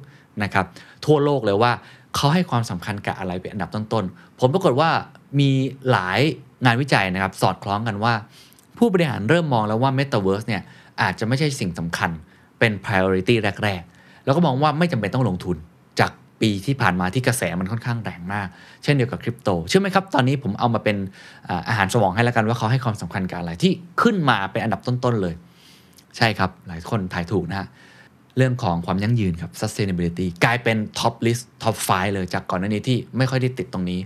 [0.42, 0.66] นะครับ
[1.06, 1.72] ทั่วโลกเลยว่า
[2.14, 4.90] เขาให้ความสำคัญกับอะไรเป็นอันดับต้น ๆ ผมปรากฏว่า
[5.40, 5.50] มี
[5.90, 6.20] หลาย
[6.64, 8.14] งานวิจัยนะครับสอดคล้องกันว่า
[8.78, 10.62] ผู้บริหารเริ่มมองแล้วว่า Metaverse เนี่ย
[11.02, 12.10] อาจจะไม่ใช่สิ่งสำคัญ
[12.58, 13.34] เป็น priority
[13.64, 15.56] แรก ๆ แล้วก็มองว่าไม่จำเป็นต้องลงทุน
[16.00, 16.10] จาก
[16.40, 18.48] ปีที่ผ่านมาที่กระแสมันค่อนข้างแรงมาก
[18.82, 20.96] เช่นเดียวกับคริปโตเชื่อไหมครับ ตอนนี้ผมเอามาเป็น
[21.48, 25.34] อาอาหารสมองให้แล้วกันว่าเขาให้ความสำคัญกับอะไรที่ขึ้นมาเป็นอันดับต้น ๆ เลย
[26.16, 27.68] ใช่ครับ หลายคนถ่ายถูกนะฮะ
[28.36, 34.00] เรื่องของความยั่งยืนครับ sustainability กลายเป็น top list top 5 เลยจากก่อนหน้านี้ที่ไม่ค่อยได้ติดตรงนี้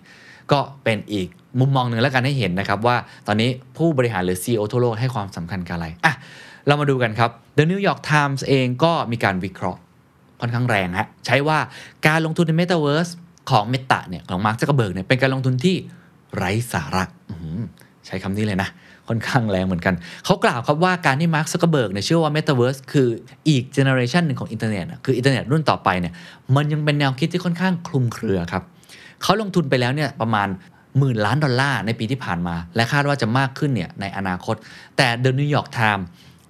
[0.53, 1.29] ก็เป็นอีก
[1.61, 6.15] มุมมองหนึ่งแล้วกันให้เห็นนะครับว่าตอนนี้ผู้บริหารหรือ CEO ทั่วโลกให้ความสำคัญกับอะไรอะ
[6.67, 9.81] เรามาดูกันครับ The New York Times เองก็มีการวิเคราะห์
[10.41, 11.59] ค่อนข้างแรงฮะใช้ว่า
[12.07, 13.13] การลงทุนใน Metaverse
[13.51, 15.77] ของ Meta เนี่ยของ Mark Zuckerberg เนี่ยเป็นการลงทุนที่
[16.37, 17.05] ไร้สาระ
[18.07, 18.69] ใช้คำนี้เลยนะ
[19.09, 23.09] ค่อนข้างแรงเหมือนกัน เขากล่าวครับว่าการที่ Mark Zuckerberg เนี่ยเชื่อว่า Metaverse คือ
[23.49, 26.13] อีกเจเนอเรชันหนึ่งของอินเทอร์เน็ตอะคืออินเทอร์เน็ตรุ่นต่อไปเนี่ย
[26.57, 28.63] มันยังเป็นแนวคิดที่ค่อนข้างคลุมเครือครับ
[29.23, 30.49] เขาลงทุนไปแล้วเนี่ยประมาณ
[30.99, 34.57] หมื่นล้านดอลลาร์ในปีที่ผ่านมา และคาดว่าจะมากขึ้นเนี่ยในอนาคต
[34.97, 36.05] แต่ The New York Times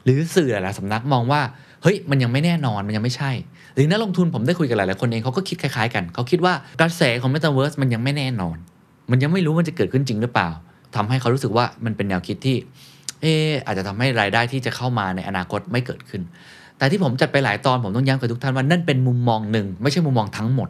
[0.05, 1.40] หรือสื่อหลายๆสำนักมองว่า
[1.83, 3.31] เฮ้ยมันยังไม่แน่นอนมันยังไม่ใช่
[3.74, 8.57] หรือนักลงทุนผมได้คุยกับหลายๆคนเองเขาก็คิดคล้ายๆกันเขาคิดว่ากระแสของ Metaverse มันยังไม่แน่นอน
[9.11, 10.48] มันยังไม่รู้มันจะเกิดขึ้นจริงหรือเปล่า
[10.96, 12.57] ทำให้เขารู้สึกว่ามันเป็นแนวคิดที่
[13.22, 16.22] เอออาจจะทำให้รายได้ที่จะเข้ามาในอนาคตไม่เกิดขึ้น
[16.79, 20.68] แต่ที่ผมจัดไปหลายตอนผมต้องย้ำกับทุกท่านว่านั่นเป็นมุมมองหนึ่งไม่ใช่มุมมองทั้งหมด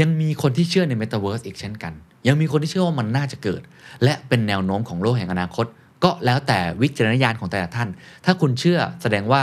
[0.00, 1.92] ยังมีคนที่เชื่อใน Metaverse อีกเช่นกัน
[2.28, 3.62] ยังมีคนที่เชื่อว่ามันน่าจะเกิด
[4.04, 5.66] และเป็นแนวโน้มของโลกแห่งอนาคต
[6.04, 7.88] ก็แล้วแต่วิจารณญาณของแต่ละท่าน
[8.24, 9.42] ถ้าคุณเชื่อแสดงว่า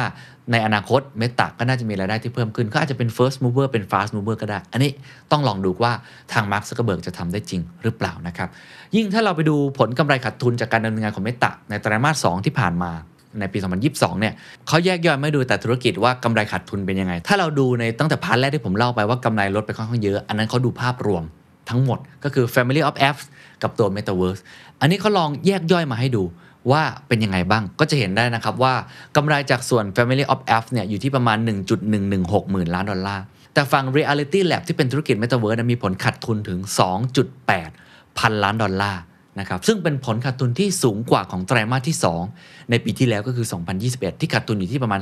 [0.52, 4.92] ในอนาคตเมตาก็น่าจะมีรายได้ที่เพิ่มขึ้น ก็อาจจะเป็น first mover เป็น fast mover ก็ได้ อันนี้
[5.32, 5.92] ต้องลองดูว่า
[6.34, 8.50] ทาง Mark Zuckerberg จะทำได้จริงหรือเปล่านะครับ
[8.96, 12.92] ยิ่งถ้าเราไปดูผลกำไรขาดทุนจากการดำเนินงานของ Meta ในไตรมาส2ที่ผ่านมา
[13.40, 13.58] ในปี
[13.90, 14.34] 2022 เนี่ย
[14.68, 21.24] เขาแยกย่อยไม่ดูแต่ธุรกิจว่ากำไรขาดทุนเป็นยังไง ถ้าเราดูในตั้งแต่ part แรกที่ผมเล่าไปว่ากำไรลดไปค่อนข้างเยอะ อันนั้นเขาดูภาพรวม
[21.70, 23.24] ทั้งหมดก็คือ Family of Apps
[23.64, 24.42] กับตัว Metaverse
[24.82, 26.24] อันนี้เขาลองแยกย่อยมาให้ดู
[26.72, 28.74] ว่าเป็นยังไงบ้างก็จะเห็นได้นะครับว่า
[29.16, 31.38] กำไรจากส่วน Family of Apps เนี่ยอยู่ที่ประมาณ
[31.96, 36.60] 1.116 หมื่นล้านดอลลาร์ แต่ฝั่ง Reality Lab ที่เป็นธุรกิจ Metaverse นะมีผลขาดทุนถึง
[37.40, 39.02] 2.8 พันล้านดอลลาร์
[39.40, 41.98] นะครับซึ่งเป็นผลขาดทุนที่สูงกว่าของไตรมาสที่
[42.34, 43.46] 2 ในปีที่แล้วก็คือ
[43.84, 45.02] 2021 ที่ขาดทุนอยู่ที่ประมาณ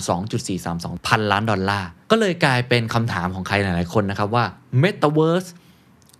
[0.53, 4.45] 2.432 พันล้านดอลลาร์ ก็เลยกลายเป็นคำถามของใครหลายๆคนนะครับว่า
[4.83, 5.49] Metaverse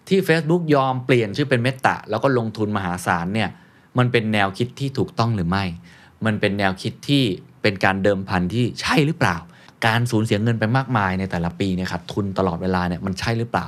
[0.10, 3.50] ที่ Facebook ยอมเปลี่ยนชื่อเป็น Meta แล้วก็ลงทุนมหาศาลเนี่ย
[3.98, 5.64] มันเป็นแนวคิดที่ถูกต้องหรือไม่
[6.26, 7.24] มันเป็นแนวคิดที่
[7.62, 9.38] เป็นการเดิมพันที่ใช่หรือเปล่า
[9.86, 13.66] การสูญเสียเงินไปมากมายในแต่ละปีเนี่ยขาดทุนตลอดเวลาเนี่ยมันใช่หรือเปล่า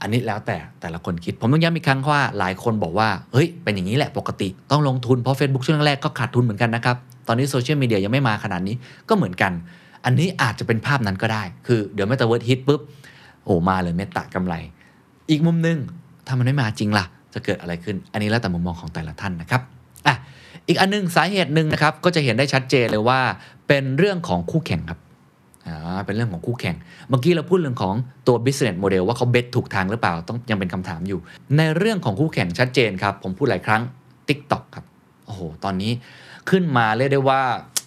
[0.00, 6.96] อันนี้แล้วแต่แต่ละคนคิด ผมต้องย้ำอีกครั้งว่าหลายคนบอกว่าเฮ้ยเป็นอย่างนี้แหละปกติต้องลงทุนเพราะ Facebook ช่วงแรกก็ขาดทุนเหมือนกันนะครับ
[7.28, 8.74] ตอนนี้โซเชียลมีเดียยังไม่มาขนาดนี้
[9.08, 9.52] ก็เหมือนกัน
[10.04, 12.80] อันนี้อาจจะเป็นภาพนั้นก็ได้ คือเดี๋ยวเมตาเวิร์ดฮิตปุ๊บ
[13.44, 14.54] โอ้มาเลย Meta กำไร
[15.30, 15.78] อีกมุมหนึง
[16.26, 19.62] ถ้ามันไม่มาจริงล่ะ จะเกิดอะไรขึ้น อันนี้แล้วแต่มุมมองของแต่ละท่านนะครับ
[20.06, 20.14] อะ
[20.68, 23.20] อีกอันหนึงสาเหตุหนึ่งนะครับก็จะเห็นได้ชัดเจนเลยว่า
[23.68, 25.00] เป็นเรื่องของคู่แข่งครับ
[25.66, 26.76] อ่าเป็นเรื่องของคู่แข่ง
[27.08, 27.94] เมื่อกี้เราพูดเรื่องของ
[28.26, 31.20] ตัว business model ว่าเขาเบสถูกทางหรือเปล่าต้องยังเป็นคำถามอยู่
[31.56, 33.82] ในเรื่องของคู่แข่งชัดเจนครับ ผมพูดหลายครั้ง
[34.28, 34.84] TikTok ครับ
[35.24, 35.92] โอ้โหตอนนี้
[36.50, 37.42] ขึ้นมาเรียกได้ว่า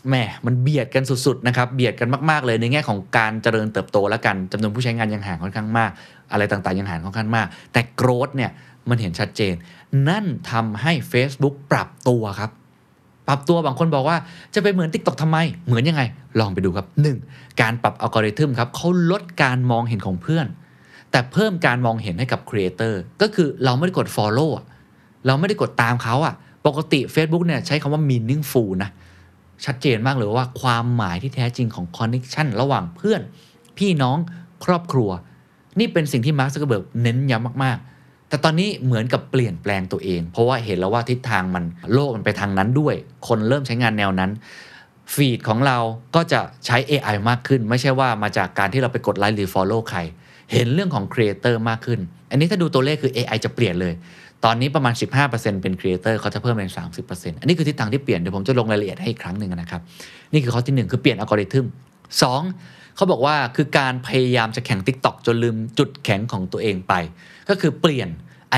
[0.10, 0.16] แหม
[0.46, 5.92] มันเบียดกันสุดๆนะครับเบียดกันมากๆเลยในแง่ของการเจริญเติบโตแล้วกันจำนวนผู้ใช้งานยังห่างค่อนข้างมาก
[6.32, 8.52] อะไรต่างๆยังห่างค่อนข้างมาก แต่ growth เนี่ย
[8.90, 9.54] มันเห็นชัดเจน
[10.10, 12.52] นั่นทำให้ Facebook ปรับตัวครับ
[13.28, 14.18] ปรับตัวบางคนบอกว่า
[14.54, 16.02] จะไปเหมือน TikTok ทำไม เหมือนยังไง
[16.40, 16.88] ลองไปดูครับ
[17.24, 17.62] 1.
[17.62, 20.48] การปรับอัลกอริทึมครับเขาลดการมองเห็นของเพื่อน
[21.12, 24.52] แต่เพิ่มการมองเห็นให้กับ creator ก็คือเราไม่ได้กด Follow
[25.26, 26.34] เราไม่ได้กดตามเขาอะ
[26.68, 28.90] ปกติ Facebook เนี่ยใช้คำว่า meaningful นะ
[29.66, 33.22] ชัดเจนมากเลยว่าความหมายที่แท้จริงของ connection ระหว่างเพื่อน
[33.78, 34.18] พี่น้อง
[34.66, 35.10] ครอบครัว
[35.80, 42.96] นี่เป็นสิ่งที่ Mark Zuckerberg เน้นย้ำมากๆ แต่ตอนนี้เหมือนกับเปลี่ยนแปลงตัวเอง เพราะว่าเห็นแล้วว่าทิศทางมันโลกมันไปทางนั้นด้วย
[43.28, 44.32] คนเริ่มใช้งานแนวนั้น
[45.14, 45.78] feed ของเรา
[46.16, 50.00] ก็จะใช้ AI มากขึ้น ไม่ใช่ว่ามาจากการที่เราไปกดไลค์หรือ Follow ใคร
[50.54, 53.94] เห็นเรื่องของ creator มากขึ้น อันนี้ถ้าดูตัวเลขคือ AI จะเปลี่ยนเลย
[54.50, 54.94] ตอนนี้ประมาณ
[55.28, 56.72] 15%เป็น creator เขาจะเพิ่มเป็น
[57.06, 59.82] 30%อันนี้คือทิศทางที่เปลี่ยน เดี๋ยวผมจะลงรายละเอียดให้อีกครั้งหนึ่งนะครับ
[60.34, 61.66] นี่คือข้อที่ 1 คือเปลี่ยนอัลกอริทึม
[62.32, 62.96] 2.
[62.96, 66.94] เขาบอกว่าคือการพยายามจะแข่ง TikTok จนลืมจุดแข็งของตัวเองไป
[67.50, 68.10] ก็คือเปลี่ยน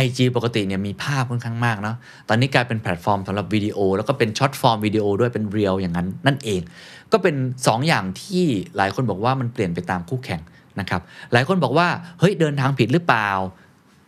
[0.03, 1.95] IG ปกติเนี่ยมีภาพค่อนข้างมากเนาะ
[2.29, 6.61] ตอนนี้กลายเป็นแพลตฟอร์มสำหรับวิดีโอ แล้วก็เป็น short form video ด้วยเป็น Reels อย่างนั้นนั่นเอง
[7.11, 8.45] ก็เป็น 2 อย่างที่
[8.77, 10.41] หลายคนบอกว่ามันเปลี่ยนไปตามคู่แข่ง
[10.79, 11.01] นะครับ
[11.33, 11.87] หลายคนบอกว่า
[12.19, 13.29] เฮ้ยเดินทางผิดหรือเปล่า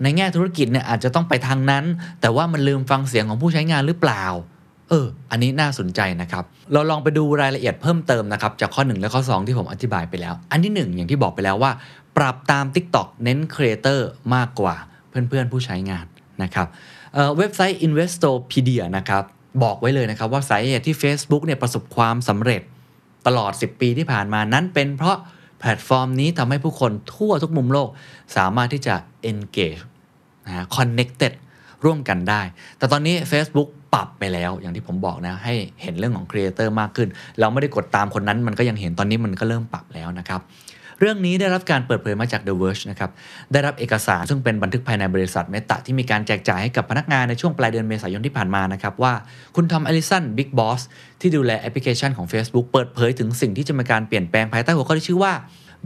[0.04, 1.86] ในแง่ธุรกิจเนี่ยอาจจะต้องไปทางนั้น
[2.22, 4.26] แต่ว่ามันลืมฟังเสียงของผู้ใช้งานหรือเปล่า
[4.90, 11.72] เออ อันนี้น่าสนใจนะครับ เราลองไปดูรายละเอียดเพิ่มเติมนะครับจากข้อ 1 และข้อ 2 ที่ผมอธิบายไปแล้ว อันที่ 1 อย่างที่บอกไปแล้วว่า
[12.18, 14.76] ปรับตาม TikTok เน้น creator มากกว่า
[15.10, 16.06] เพื่อนๆผู้ใช้งาน
[16.44, 16.68] นะครับ
[17.14, 19.24] เอ่อเว็บไซต์ Investopedia นะครับ
[19.64, 22.62] บอกไว้เลยนะครับว่าสาเหตุที่ Facebook เนี่ยประสบความสำเร็จ
[23.28, 25.18] ตลอด 10 ปีที่ผ่านมานั้นเป็นเพราะ
[25.60, 27.90] แพลตฟอร์มนี้ทำให้ผู้คนทั่วทุกมุมโลก
[28.38, 28.96] สามารถที่จะ
[29.32, 29.82] engage
[30.46, 31.34] นะฮะ connected
[31.86, 32.42] ร่วมกันได้
[32.78, 40.42] แต่ตอนนี้ Facebook ปรับไปแล้ว อย่างที่ผมบอกนะ ให้เห็นเรื่องของ Creator มากขึ้น เราไม่ได้กดตามคนนั้น มันก็ยังเห็นตอนนี้มันก็เริ่มปรับแล้วนะครับ
[41.00, 43.12] เรื่องนี้ได้รับการเปิดเผยมาจาก The Verge นะครับ
[43.52, 49.14] ได้รับเอกสารซึ่งเป็นบันทึกภายในบริษัท Meta ที่มีการแจกจ่ายให้กับพนักงานในช่วงปลายเดือนเมษายนที่ผ่านมานะครับ ว่า
[49.56, 50.82] คุณ Tom Alison big boss
[51.22, 55.34] ที่ดูแลแอปพลิเคชันของ Facebook เปิดเผยถึงสิ่งที่จะมีการเปลี่ยนแปลงภายใต้หัวข้อที่ชื่อว่า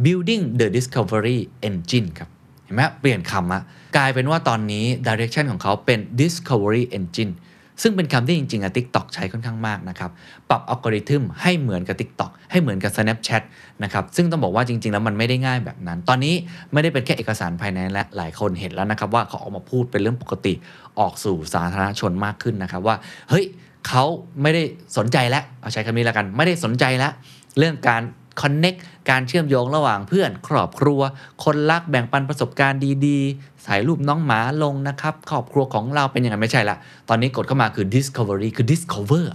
[0.05, 1.37] building the discovery
[1.67, 2.29] engine ครับ
[2.65, 3.61] เห็นไหมเปลี่ยนคำอะ
[3.97, 7.33] กลายเป็นว่าตอนนี้ direction ของเขาเป็น discovery engine
[7.81, 10.11] ซึ่งเป็นคำที่จริงๆอะ TikTok ใช้ค่อนข้างมากนะครับ
[10.49, 13.43] ปรับอัลกอริทึมให้เหมือนกับ TikTok ให้เหมือนกับ Snapchat
[13.83, 16.33] นะครับ ซึ่งต้องบอกว่าจริง ๆ แล้วมันไม่ได้ง่ายแบบนั้น ตอนนี้
[16.73, 20.53] ไม่ได้เป็นแค่เอกสารภายในและหลายคนเห็นแล้วนะครับ ว่าเขาออกมาพูดเป็นเรื่องปกติ
[20.99, 22.95] ออกสู่สาธารณชนมากขึ้นนะครับว่า
[23.29, 23.45] เฮ้ย
[23.87, 24.03] เขา
[24.41, 24.63] ไม่ได้
[24.97, 27.11] สนใจแล้วเอาใช้คำนี้แล้วกัน ไม่ได้สนใจแล้ว
[27.57, 28.01] เรื่องการ
[28.41, 31.01] connect การเชื่อมโยงระหว่างเพื่อนครอบครัว
[31.43, 36.77] คนรักแบ่งปันประสบการณ์ดีๆถ่ายรูปน้องหมาลงนะครับครอบครัวของเราเป็นยังไงไม่ใช่ละ
[37.09, 39.25] ตอนนี้กดเข้ามาคือ discovery คือ discover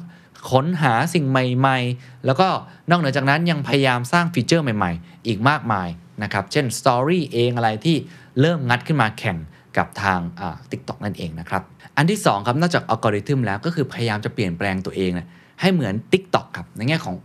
[0.51, 2.49] ค้นหาสิ่งใหม่ๆ แล้วก็
[2.91, 5.89] นอกเหนือจากนั้นยังพยายามสร้างฟีเจอร์ใหม่ๆ อีกมากมาย
[6.23, 7.97] นะครับ เช่น Story เองอะไรที่
[8.41, 9.37] เริ่มงัดขึ้นมาแข่ง
[9.77, 11.63] กับทางอ่า TikTok นั่นเองนะครับ
[11.97, 15.27] อันที่ 2 ครับ นอกจากอัลกอริทึมแล้วก็คือพยายามจะเปลี่ยนแปลงตัวเองนะ
[15.61, 17.17] ให้เหมือน TikTok ครับในแง่ของ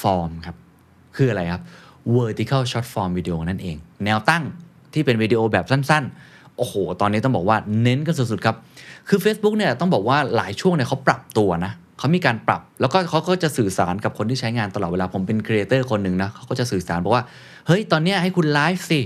[0.00, 0.56] ฟอร์มครับ
[1.16, 1.62] คืออะไรครับ
[2.16, 4.42] vertical short form video นั่นเอง แนวตั้ง
[4.92, 8.56] ที่เป็นวิดีโอแบบสั้นๆ โอ้โห ตอนนี้ต้องบอกว่าเน้นกันสุดๆครับ
[9.08, 17.24] คือ Facebook เนี่ยต้องบอกว่าหลายช่วงเนี่ยเขาปรับตัวนะเขามีการปรับ แล้วก็เขาก็จะสื่อสารกับคนที่ใช้งานตลอดเวลา ผมเป็น creator คนหนึ่งนะเขาก็จะสื่อสารบอกว่า
[17.66, 19.00] เฮ้ย ตอนนี้ให้คุณไลฟ์สิ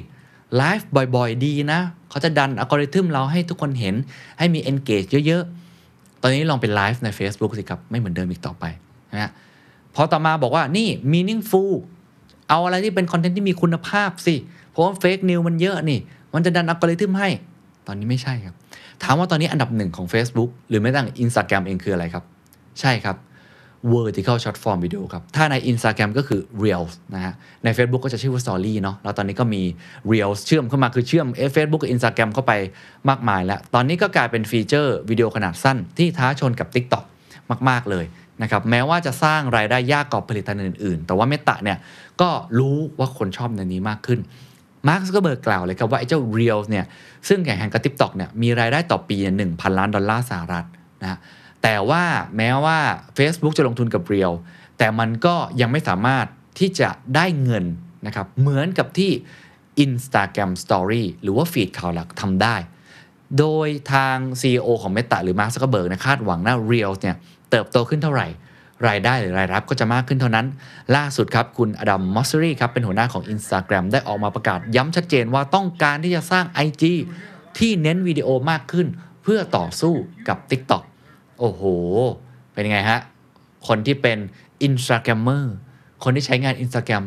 [0.57, 3.94] ไลฟ์บ่อยๆ ดีนะ เขาจะดันอัลกอริทึมเราให้ทุกคนเห็น
[4.38, 8.64] ให้มี engage เยอะๆ ตอนนี้ลองเป็นไลฟ์ใน Facebook สิครับ ไม่เหมือนเดิมอีกต่อไป
[9.12, 9.31] นะฮะ
[9.94, 11.73] พอต่อมาบอกว่านี่ meaningful
[12.50, 14.34] เอาอะไรที่เป็นคอนเทนต์ที่มีคุณภาพสิ
[14.70, 16.00] เพราะว่าเฟกนิวมันเยอะนี่
[16.34, 17.28] มันจะดันอัลกอริทึมให้
[17.86, 18.54] ตอนนี้ไม่ใช่ครับ
[19.02, 22.24] ถามว่าตอนนี้อันดับหนึ่งของ Facebook หรือแม้แต่ Instagram เองคืออะไรครับ
[22.80, 23.16] ใช่ครับ
[23.92, 27.34] vertical short form video ครับ ถ้าใน Instagram ก็คือ reels นะฮะ
[27.64, 29.62] ใน Facebook ก็จะชื่อว่า story เนาะ แล้วตอนนี้ก็มี
[30.10, 32.52] reels เชื่อมเข้ามาคือเชื่อม Facebook กับ Instagram เข้าไป
[33.08, 37.04] มากมายแล้ว ตอนนี้ก็กลายเป็น feature วิดีโอขนาดสั้นที่ท้าชนกับ TikTok
[37.68, 38.04] มาก ๆ เลย
[38.42, 41.79] นะครับแม้ว่าจะสร้างรายได้ยากกว่าผลิตภัณฑ์อื่นๆ แต่ว่า Meta เนี่ย
[42.20, 44.20] ก็รู้ว่าคนชอบในนี้มากขึ้น
[44.88, 46.85] Mark Zuckerberg กล่าวเลยครับว่าไอ้เจ้า Reels เนี่ย
[47.29, 50.64] ซึ่งแข่งขันกับ TikTok เนี่ยมีรายได้ต่อปีหนึ่งพันล้านดอลลาร์สหรัฐ
[51.03, 51.18] นะ
[51.62, 52.03] แต่ว่า
[52.37, 52.79] แม้ว่า
[53.18, 54.35] Facebook จะลงทุนกับ Reel
[54.79, 56.26] แต่มันก็ยังไม่สามารถ
[56.59, 57.64] ที่จะได้เงิน
[58.07, 59.11] นะครับเหมือนกับที่
[59.85, 62.57] Instagram Story หรือว่าฟีดข่าวหลักทำได้
[63.38, 67.16] โดยทาง CEO ของ Meta หรือ Mark Zuckerberg นะคาดหวังว่า Reels เนี่ย
[67.50, 68.26] เติบโตขึ้นเท่าไหร่
[68.88, 70.46] รายได้หรือรายรับก็จะมากขึ้นเท่านั้น
[70.96, 76.84] ล่าสุดครับคุณอดัมมอสซรีครับเป็นหัวหน้าของ Instagram ได้ออกมาประกาศย้ำชัดเจนว่าต้องการที่จะสร้าง IG
[77.58, 78.86] ที่เน้นวิดีโอมากขึ้น
[79.22, 79.94] เพื่อต่อสู้
[80.28, 80.82] กับ TikTok
[81.38, 81.62] โอ้โห
[82.52, 83.00] เป็นไงฮะ
[83.68, 84.18] คนที่เป็น
[84.66, 85.44] Instagrammer
[86.04, 87.04] คนที่ใช้งาน Instagram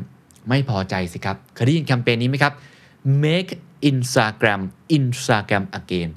[0.50, 2.54] ไม่พอใจสิครับ เคยได้ยินแคมเปญนี้ไหมครับ
[3.24, 3.52] make
[3.90, 4.62] Instagram
[4.98, 6.10] Instagram again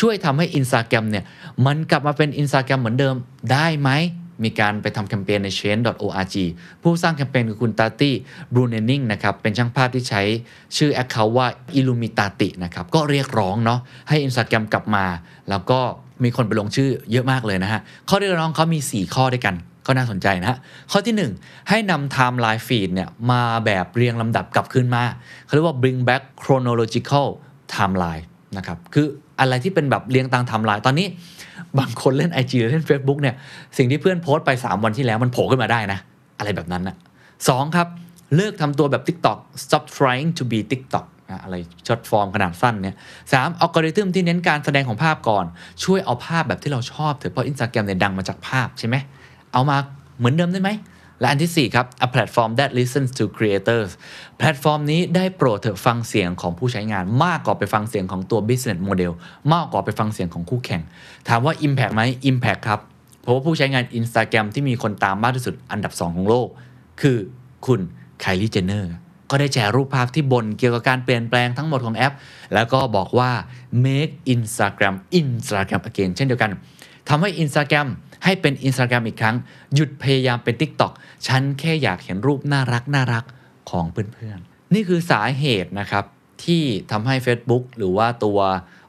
[0.00, 1.24] ช่วยทำให้ Instagram เนี่ย
[1.66, 3.14] มันกลับมาเป็น Instagram เหมือนเดิม
[3.52, 3.90] ได้ไหม
[4.44, 6.36] มีการไปทำแคมเปญใน change.org
[6.82, 8.14] ผู้สร้างแคมเปญคือคุณตาตี้
[8.52, 10.22] บรูเนนิงนะครับ เป็นช่างภาพที่ใช้
[10.76, 11.46] ชื่อแอคเคาท์ว่า
[11.78, 15.04] Illumitati นะครับ ก็เรียกร้องเนาะให้ Instagram กลับมา
[15.50, 15.80] แล้วก็
[16.24, 19.54] มีคนไปลงชื่อเยอะมากเลยนะฮะ ข้อเรียกร้องเขามี 4 ข้อด้วยกัน
[19.86, 20.58] ก็น่าสนใจนะฮะ
[20.90, 25.02] ข้อที่ 1 ให้นำ timeline feed เนี่ยมาแบบเรียงลำดับกลับขึ้นมา
[25.44, 27.28] เขาเรียกว่า bring back chronological
[27.74, 28.24] timeline
[28.56, 29.06] นะครับ คือ
[29.42, 31.06] อะไรที่เป็นแบบเรียงตามไทม์ไลน์ตอนนี้
[31.78, 33.34] บางคนเล่น IG หรือเล่น Facebook เนี่ย
[33.78, 35.98] สิ่งที่เพื่อนโพสต์ไป 3 วันที่แล้วมันโผล่ขึ้นมาได้นะ
[36.38, 36.96] อะไรแบบนั้นนะ
[37.48, 37.88] สองครับ
[38.36, 41.06] เลิกทำตัวแบบ TikTok stop trying to be TikTok
[41.44, 42.96] อะไร short form ขนาดสั้นเนี่ย
[43.32, 45.44] สามอัลกอริทึมที่เน้นการแสดงของภาพก่อน
[45.84, 48.96] ช่วยเอาภาพแบบที่เราชอบเถอะเพราะ Instagram เนี่ยดังมาจากภาพใช่ไหม
[49.52, 49.76] เอามา
[50.18, 50.70] เหมือนเดิมได้ไหม
[51.22, 53.90] และอันที่ 4 ครับ a platform that listens to creators
[54.38, 59.12] แพลตฟอร์มนี้ได้โปรดเถอะฟังเสียงของผู้ใช้งาน มากกว่าไปฟังเสียงของตัว business model
[59.54, 60.82] มากกว่าไปฟังเสียงของคู่แข่ง
[61.28, 62.80] ถามว่า impact ไหม impact ครับ
[63.22, 66.48] เพราะว่าผู้ใช้งาน Instagram ที่มีคนตามมากที่สุดอันดับ 2 ของโลก
[67.00, 67.16] คือ
[67.66, 67.80] คุณ
[68.20, 68.92] ไคลี่เจเนอร์
[69.30, 72.14] ก็ได้แชร์รูปภาพที่บนเกี่ยวกับการเปลี่ยนแปลงทั้งหมดของแอป
[72.54, 73.30] แล้วก็บอกว่า
[73.84, 76.50] make Instagram Instagram again เช่นเดียวกัน
[77.08, 77.88] ทำให้ Instagram
[78.24, 79.36] ให้เป็น Instagram อีกครั้ง
[79.74, 80.92] หยุดพยายามเป็น TikTok
[81.26, 83.24] ฉันแค่อยากเห็นรูปน่ารักน่ารัก
[83.70, 86.04] ของเพื่อนๆ นี่คือสาเหตุนะครับ
[86.44, 88.38] ที่ทำให้ Facebook หรือว่าตัว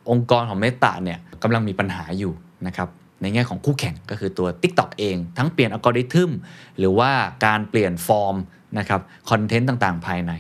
[0.10, 2.34] องค์กรของ Meta เนี่ยกำลังมีปัญหาอยู่
[2.67, 2.89] นะครับ
[3.22, 6.32] ในแง่ของคู่แข่งก็คือตัว TikTok เอง ทั้งเปลี่ยนอัลกอริทึม
[6.78, 7.12] หรือว่า
[7.46, 8.36] การเปลี่ยนฟอร์ม
[8.80, 10.32] นะครับคอนเทนต์ต่างๆ ภายใน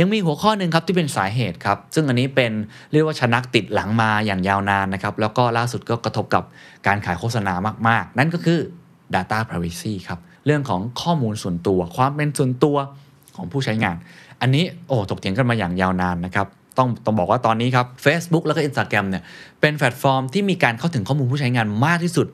[0.00, 2.52] ยังมีหัวข้อหนึ่งครับที่เป็นสาเหตุครับซึ่งอันนี้เป็น
[2.92, 6.42] เรียกว่าชนักติดหลังมาอย่างยาวนานนะครับแล้วก็ล่าสุดก็กระทบกับ
[6.86, 7.52] การขายโฆษณา
[7.88, 8.60] มาก ๆ นั่นก็คือ
[9.14, 12.76] Data Privacy ครับเรื่องของข้อมูลส่วนตัวความเป็นส่วนตัว
[13.36, 13.96] ของผู้ใช้งาน
[14.40, 16.46] อันนี้โอ้ถกเถียงกันมาอย่างยาวนานนะครับ
[16.78, 19.22] ต้องต้องบอกว่าตอนนี้ครับ Facebook แล้วก็ Instagram เนี่ย
[19.60, 22.26] เป็นแพลตฟอร์มที่มีการเข้าถึงข้อมูลผู้ใช้งานมากที่สุด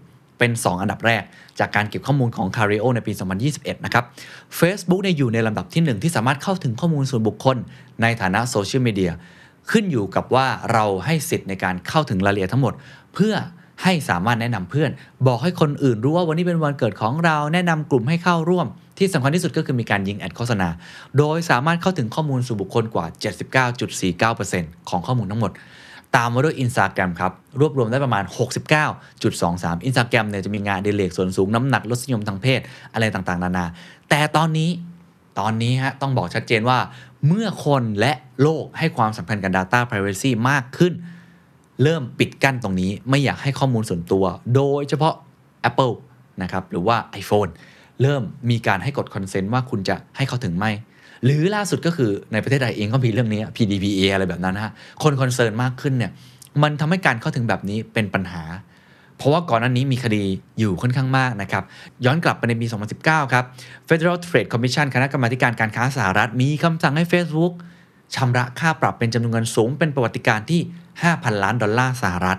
[0.43, 1.23] เป็น 2 อันดับแรก
[1.59, 3.13] จากการเก็บข้อมูลของ c a r i o ในปี
[3.49, 4.05] 2021 นะครับ
[4.59, 7.57] Facebook เนี่ยอยู่ในลำดับที่ 1 ที่สามารถเข้าถึงข้อมูลส่วนบุคคล
[8.03, 9.13] ในฐานะโซเชียลมีเดีย
[9.71, 12.73] ขึ้นอยู่กับว่าเราให้สิทธิ์ในการเข้าถึงรายละเอียดทั้งหมด
[13.15, 13.35] เพื่อ
[13.83, 14.91] ให้สามารถแนะนำเพื่อน
[15.27, 18.67] บอกให้คนอื่นรู้ว่าวันนี้เป็นวันเกิดของเราแนะนำกลุ่มให้เข้าร่วม
[18.99, 20.69] ที่สำคัญที่สุดก็คือมีการยิงแอดโฆษณา
[21.19, 23.07] โดยสามารถเข้าถึงข้อมูลส่วนบุคคลกว่า
[23.79, 25.53] 79.49%ของข้อมูลทั้งหมด
[26.17, 28.25] ตามมาด้วย Instagram ครับ รวบรวมได้ประมาณ
[29.07, 32.61] 69.23 Instagram เนี่ยจะมีงานอดิเรกส่วนสูงน้ำหนักรสนิยมทางเพศ
[32.95, 33.67] อะไรต่างๆ นานา
[34.09, 34.71] แต่ตอนนี้
[35.39, 36.79] ตอนนี้ฮะต้องบอกชัดเจนว่า
[37.27, 40.93] เมื่อคนและโลกให้ความสำคัญกับ Data Privacy มากขึ้น
[41.83, 45.15] เริ่มปิดกั้นตรงนี้ไม่อยากให้ข้อมูลส่วนตัว โดยเฉพาะ
[45.69, 45.95] Apple
[46.43, 47.51] นะครับหรือว่า iPhone
[48.03, 50.67] เริ่มมีการให้กด consent ว่าคุณจะให้เขาถึงไหม
[51.25, 56.13] หรือล่าสุดก็คือในประเทศไทยเองก็มีเรื่องนี้ PDPA อะไรแบบนั้นนะฮะคน concern มากขึ้นเนี่ย
[56.63, 58.43] มันทำให้การเข้าถึงแบบนี้เป็นปัญหา
[59.17, 60.23] เพราะว่าก่อนหน้านี้มีคดี
[60.59, 61.65] อยู่ค่อนข้างมากนะครับ
[62.05, 62.67] ย้อนกลับไปในปี
[63.01, 63.45] 2019 ครับ
[63.89, 67.53] Federal Trade Commission คณะกรรมาธิการการค้าสหรัฐ มีคำสั่งให้ Facebook
[68.15, 70.61] ชำระค่าปรับเป็นจำนวนเงินสูงเป็นประวัติการณ์ที่
[71.01, 72.39] 5,000 ล้านดอลลาร์สหรัฐ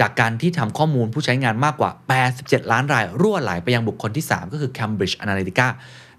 [0.00, 1.90] จากการที่ทำข้อมูลผู้ใช้งานมากกว่า
[2.30, 5.68] 87 ล้านราย รั่วไหลไปยังบุคคลที่ 3 ก็คือ Cambridge Analytica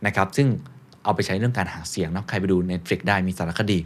[0.06, 0.48] นะครับซึ่ง
[1.06, 3.80] เอาไปใช้เรื่องการหาเสียงเนาะใครไปดู Netflix ได้มีสารคดี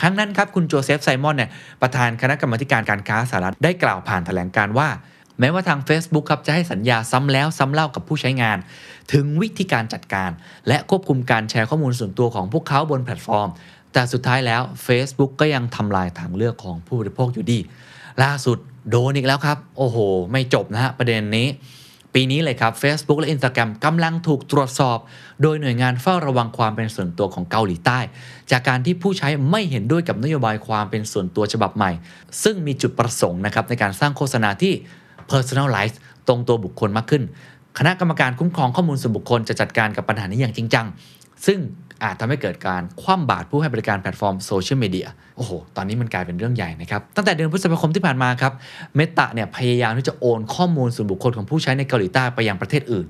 [0.00, 1.50] ครั้งนั้นครับคุณโจเซฟไซมอนเนี่ย
[1.82, 4.88] ประธานคณะกรรมการการค้าสหรัฐได้กล่าวผ่านแถลงการณ์ว่า
[5.40, 8.58] แม้ว่าทาง Facebook ครับจะให้สัญญาซ้ำแล้วซ้ำเล่ากับผู้ใช้งาน
[9.12, 10.30] ถึงวิธีการจัดการ
[10.68, 13.48] และควบคุมการแชร์ข้อมูลส่วนตัวของพวกเขาบนแพลตฟอร์ม
[13.92, 17.58] แต่สุดท้ายแล้ว Facebook ก็ยังทำลายทางเลือกของผู้บริโภคอยู่ดี
[18.22, 18.58] ล่าสุด
[18.90, 19.96] โดนอีกแล้วครับ โอ้โห
[20.32, 21.48] ไม่จบนะฮะประเด็นนี้
[22.14, 24.98] ปีนี้เลยครับ Facebook และ Instagram กำลังถูกตรวจสอบ
[25.42, 27.98] โดยหน่วยงานเฝ้าระวังความเป็นส่วนตัวของเกาหลีใต้
[28.50, 31.90] จากการที่ผู้ใช้ไม่เห็นด้วยกับนโยบายความเป็นส่วนตัวฉบับใหม่
[32.42, 34.72] ซึ่งมีจุดประสงค์นะครับในการสร้างโฆษณาที่
[35.30, 35.94] personalize
[36.28, 37.22] ตรงตัวบุคคลมากขึ้น
[37.78, 40.86] คณะกรรมการคุ้มครองข้อมูลส่วนบุคคลจะจัดการกับปัญหานี้อย่างจริงจัง
[41.46, 41.58] ซึ่ง
[42.04, 48.52] อาจทำให้เกิดการคว่ำบาตรผู้ให้บริการแพลตฟอร์มโซเชียลมีเดียโอ้โห ตอนนี้มันกลายเป็นเรื่องใหญ่นะครับ ตั้งแต่เดือนพฤษภาคมที่ผ่านมาครับ
[48.96, 53.06] เมตาเนี่ยพยายามที่จะโอนข้อมูลส่วนบุคคลของผู้ใช้ในเกาหลีใต้ไปยังประเทศอื่น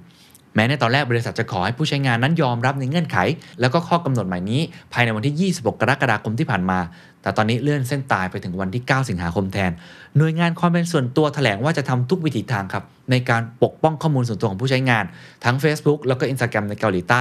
[0.54, 3.18] แม้ในตอนแรกบริษัทจะขอให้ผู้ใช้งานนั้นยอมรับในเงื่อนไข
[3.60, 4.60] แล้วก็ข้อกำหนดใหม่นี้
[4.92, 6.78] ภายในวันที่ 26 กรกฎาคมที่ผ่านมา
[7.22, 9.70] แต่ตอนนี้เลื่อนเส้นตายไปถึงวันที่ 9 สิงหาคมแทน
[10.16, 15.04] หน่วยงานความเป็นส่วนตัวแถลงว่าจะทำทุกวิถีทางครับในการปกป้องข้อมูลส่วนตัวของผู้ใช้งาน
[15.44, 17.20] ทั้ง Facebook แล้วก็ Instagram ในเกาหลีใต้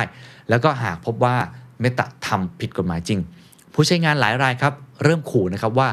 [0.50, 1.36] แล้วก็หากพบว่า
[1.82, 3.20] เมตาทำผิดกฎหมายจริง
[3.74, 5.90] ผู้ใช้งานหลายรายครับ เริ่มขู่นะครับว่า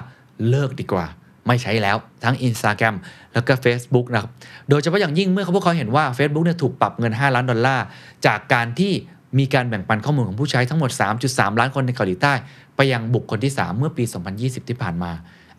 [0.48, 1.06] เลิกดีกว่า
[1.46, 2.94] ไม่ใช้แล้วทั้ง Instagram
[3.32, 4.30] แล้วก็ Facebook นะครับ
[4.68, 7.84] โดยเฉพาะอย่างยิ่งเมื่อพวกเขาเห็นว่า Facebook เนี่ยถูกปรับเงิน 5 ล้านดอลลาร์
[8.26, 8.92] จากการที่
[9.38, 10.90] มีการแบ่งปันข้อมูลของผู้ใช้ทั้งหมด
[11.24, 12.32] 3.3 ล้านคนในเกาหลีใต้
[12.76, 14.04] ไปยังบุคคลที่ 3 เมื่อปี
[14.36, 15.12] 2020 ที่ผ่านมา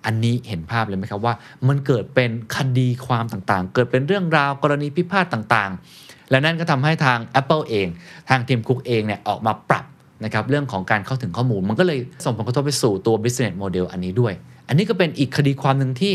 [0.06, 1.34] อันนี้เห็นภาพเลยไหมครับว่า
[1.68, 7.88] มันเกิดเป็นคดีความต่างๆ เกิดเป็นเรื่องราวกรณีพิพาทต่างๆ และนั่นก็ทำให้ทาง Apple เอง
[8.30, 9.86] ทางทีมคุกเองเนี่ยออกมาปรับ
[10.24, 14.34] นะครับเรื่องของการเข้าถึงข้อมูล มันก็เลยส่งผลกระทบไปสู่ตัว business model อันนี้ด้วย
[14.68, 16.14] อันนี้ก็เป็นอีกคดีความหนึ่งที่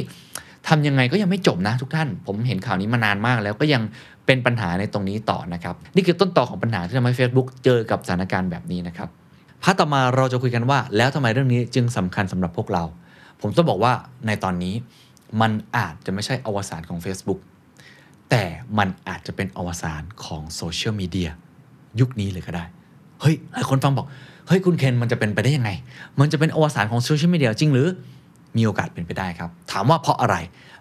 [0.68, 3.82] ทำยังไงก็ยังไม่จบนะทุกท่าน ผมเห็นข่าวนี้มานานมากแล้วก็ยัง
[4.26, 9.08] เป็นปัญหาในตรงนี้ต่อนะครับ นี่คือต้นตอของปัญหาที่ทำให้ Facebook เจอกับสถานการณ์แบบนี้นะครับ
[9.62, 12.84] พาร์ทต่อมาเราจะคุยกันว่า แล้วทำไมเรื่องนี้จึงสำคัญสำหรับพวกเรา
[13.40, 13.92] ผมต้องบอกว่า
[14.26, 14.74] ในตอนนี้
[15.40, 17.40] มันอาจจะไม่ใช่อวสานของ Facebook
[18.30, 18.44] แต่
[18.78, 21.30] มันอาจจะเป็นอวสานของโซเชียลมีเดีย
[22.00, 22.64] ยุคนี้เลยก็ได้
[23.22, 24.06] เฮ้ยหลายคนฟังบอก
[24.48, 25.70] เฮ้ยคุณเคนมันจะเป็นไปได้ยังไง
[26.20, 27.88] มันจะเป็นอวสานของโซเชียลมีเดียจริงหรือ
[28.56, 30.36] มีโอกาสเป็นไปได้ครับ ถามว่าเพราะอะไร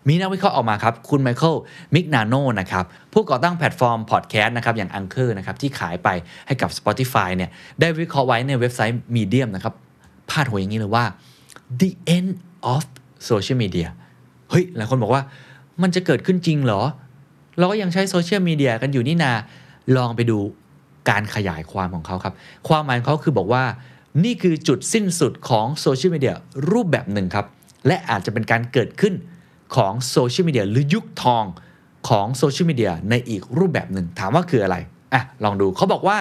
[0.08, 1.56] มีนักวิเคราะห์ออกมาครับ คุณไมเคิล
[1.96, 6.10] มิกนาโนนะครับ ผู้ก่อตั้งแพลตฟอร์มพอดแคสต์นะครับ อย่าง Anchor นะครับ ที่ขายไป
[6.48, 7.50] ให้กับ Spotify เนี่ย
[7.80, 9.74] ได้วิเคราะห์ไว้ในเว็บไซต์ Medium นะครับ
[10.30, 11.06] พาดหัวอย่างนี้เลยว่า
[11.82, 12.32] the end
[12.74, 12.84] of
[13.30, 13.88] social media
[14.50, 15.22] เฮ้ย หลายคนบอกว่า
[15.82, 16.82] มันจะเกิดขึ้นจริงเหรอ
[17.58, 19.32] เราก็ยังใช้โซเชียลมีเดียกันอยู่นี่นา
[19.96, 20.40] ลองไปดู
[21.10, 22.34] การขยายความของเขาครับ
[22.68, 23.64] ความหมายของเขาคือบอกว่า
[24.24, 26.36] นี่คือจุดสิ้นสุดของโซเชียลมีเดีย
[26.72, 27.46] รูปแบบหนึ่งครับ
[27.88, 29.14] และอาจจะเป็นการเกิดขึ้น
[29.76, 31.44] ของโซเชียลมีเดียหรือยุคทอง
[32.10, 34.78] ของโซเชียลมีเดียในอีกรูปแบบหนึ่ง ถามว่าคืออะไร
[35.14, 36.18] อะลองดูเขาบอกว่า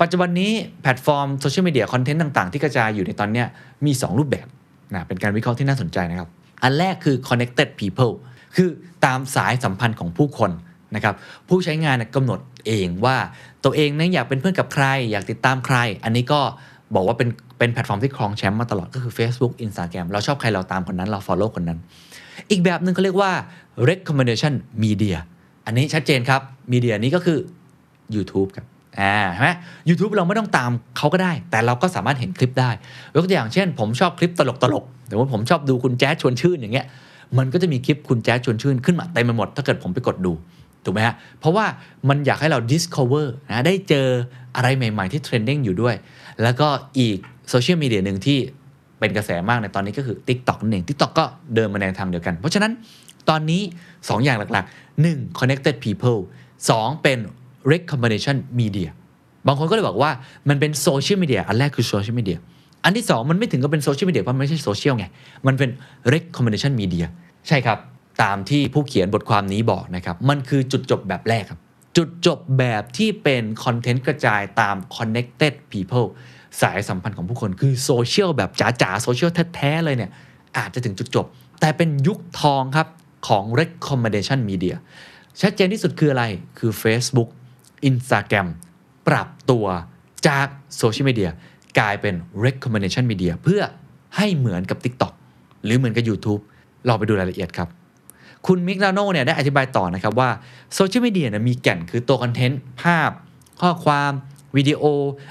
[0.00, 3.44] ปัจจุบันนี้แพลตฟอร์มโซเชียลมีเดียคอนเทนต์ต่าง ๆ ที่กระจายอยู่ในตอนนี้
[3.86, 4.46] มี 2 รูปแบบ
[4.94, 6.28] นะเป็นการวิเคราะห์ที่น่าสนใจนะครับ
[6.62, 8.12] อันแรกคือ connected people
[8.56, 8.68] คือ
[9.04, 10.50] ตามสายสัมพันธ์ของผู้คน
[10.94, 11.14] นะครับ
[11.48, 13.16] ผู้ใช้งานเนี่ยกำหนดเองว่า
[13.64, 16.40] ตัวเองนั้นอยากเป็นเพื่อนกับใคร อยากติดตามใคร อันนี้ก็
[16.94, 17.28] บอกว่าเป็น
[17.58, 21.78] เป็นแพลตฟอร์มที่ครองแชมป์มาตลอดก็คือ Facebook Instagram เราชอบใครเราตามคนนั้นเรา follow คนนั้น
[22.50, 23.32] อีกแบบหนึ่งเขาเรียกว่า
[23.88, 24.54] recommendation
[24.84, 25.16] media
[25.66, 26.40] อันนี้ชัดเจนครับ
[26.72, 27.38] มีเดียนี้ก็คือ
[28.14, 28.66] YouTube ครับ
[29.00, 29.50] อ่าใช่ไหม
[29.88, 32.70] YouTube เราไม่ต้องตามเขาก็ได้ แต่เราก็สามารถเห็นคลิปได้
[33.14, 36.86] ยกตัวอย่างเช่น ผมชอบคลิปตลกตลกๆแต่ว่าผมชอบดูคุณแจ๊สชวนชื่นอย่างเงี้ย
[37.38, 40.32] มันก็จะมีคลิปคุณแจ๊สชวนชื่นขึ้นมาเต็มไปหมดถ้าเกิดผมไปกดดู
[40.84, 41.66] ถูกไหมฮะ เพราะว่า
[42.08, 44.06] มันอยากให้เรา discover นะได้เจอ
[44.56, 45.94] อะไรใหม่ ๆ ที่ trending อยู่ด้วย
[46.42, 46.68] แล้วก็
[46.98, 47.18] อีก
[47.50, 48.38] โซเชียลมีเดียหนึ่งที่
[48.98, 52.72] เป็นกระแสมากในตอนนี้ก็คือ TikTok นั่นเอง TikTok ก็เดินมาในทางเดียวกัน เพราะฉะนั้น
[53.28, 55.38] ตอนนี้ 2 อย่างหลักๆ 1.
[55.38, 56.20] connected people
[56.68, 57.02] 2.
[57.02, 57.18] เป็น
[57.72, 58.88] recommendation media
[59.46, 60.10] บางคนก็เลยบอกว่า
[60.48, 62.38] มันเป็นโซเชียลมีเดียอันแรกคือโซเชียลมีเดีย
[62.84, 65.04] อันที่ 2 มันไม่ถึงกับเป็นโซเชียลมีเดียเพราะมันไม่ใช่โซเชียลไง
[65.46, 65.70] มันเป็น
[66.14, 67.06] recommendation media
[67.48, 67.78] ใช่ครับ
[68.22, 71.60] ตามที่ผู้เขียนบทความนี้บอกนะครับ มันคือจุดจบแบบแรกครับ
[71.96, 76.08] จุดจบแบบที่เป็นคอนเทนต์กระจายตาม connected people
[76.60, 80.10] สายสัมพันธ์ของผู้คนคือโซเชียลแบบจ๋าๆโซเชียลแท้ๆเลยเนี่ย
[80.58, 81.26] อาจจะถึงจุดจบ
[81.60, 82.88] แต่เป็นยุคทองครับ
[83.28, 84.76] ของ recommendation media
[85.40, 86.24] ชัดเจนที่สุดคืออะไร
[86.58, 87.28] คือ Facebook
[87.88, 88.48] Instagram
[89.08, 89.66] ปรับตัว
[90.28, 90.46] จาก
[90.76, 91.30] โซเชียลมีเดีย
[91.78, 93.62] กลายเป็น recommendation media เพื่อ
[94.16, 95.12] ให้เหมือนกับ TikTok
[95.64, 96.40] หรือเหมือนกับ YouTube
[96.86, 97.68] เราไปดูรายละเอียดครับ
[98.46, 100.30] คุณมิกนาโนเนี่ยได้อธิบายต่อนะครับว่า
[100.74, 103.10] โซเชียลมีเดียมีแก่นคือตัวคอนเทนต์ภาพ
[103.60, 104.12] ข้อความ
[104.56, 104.82] วิดีโอ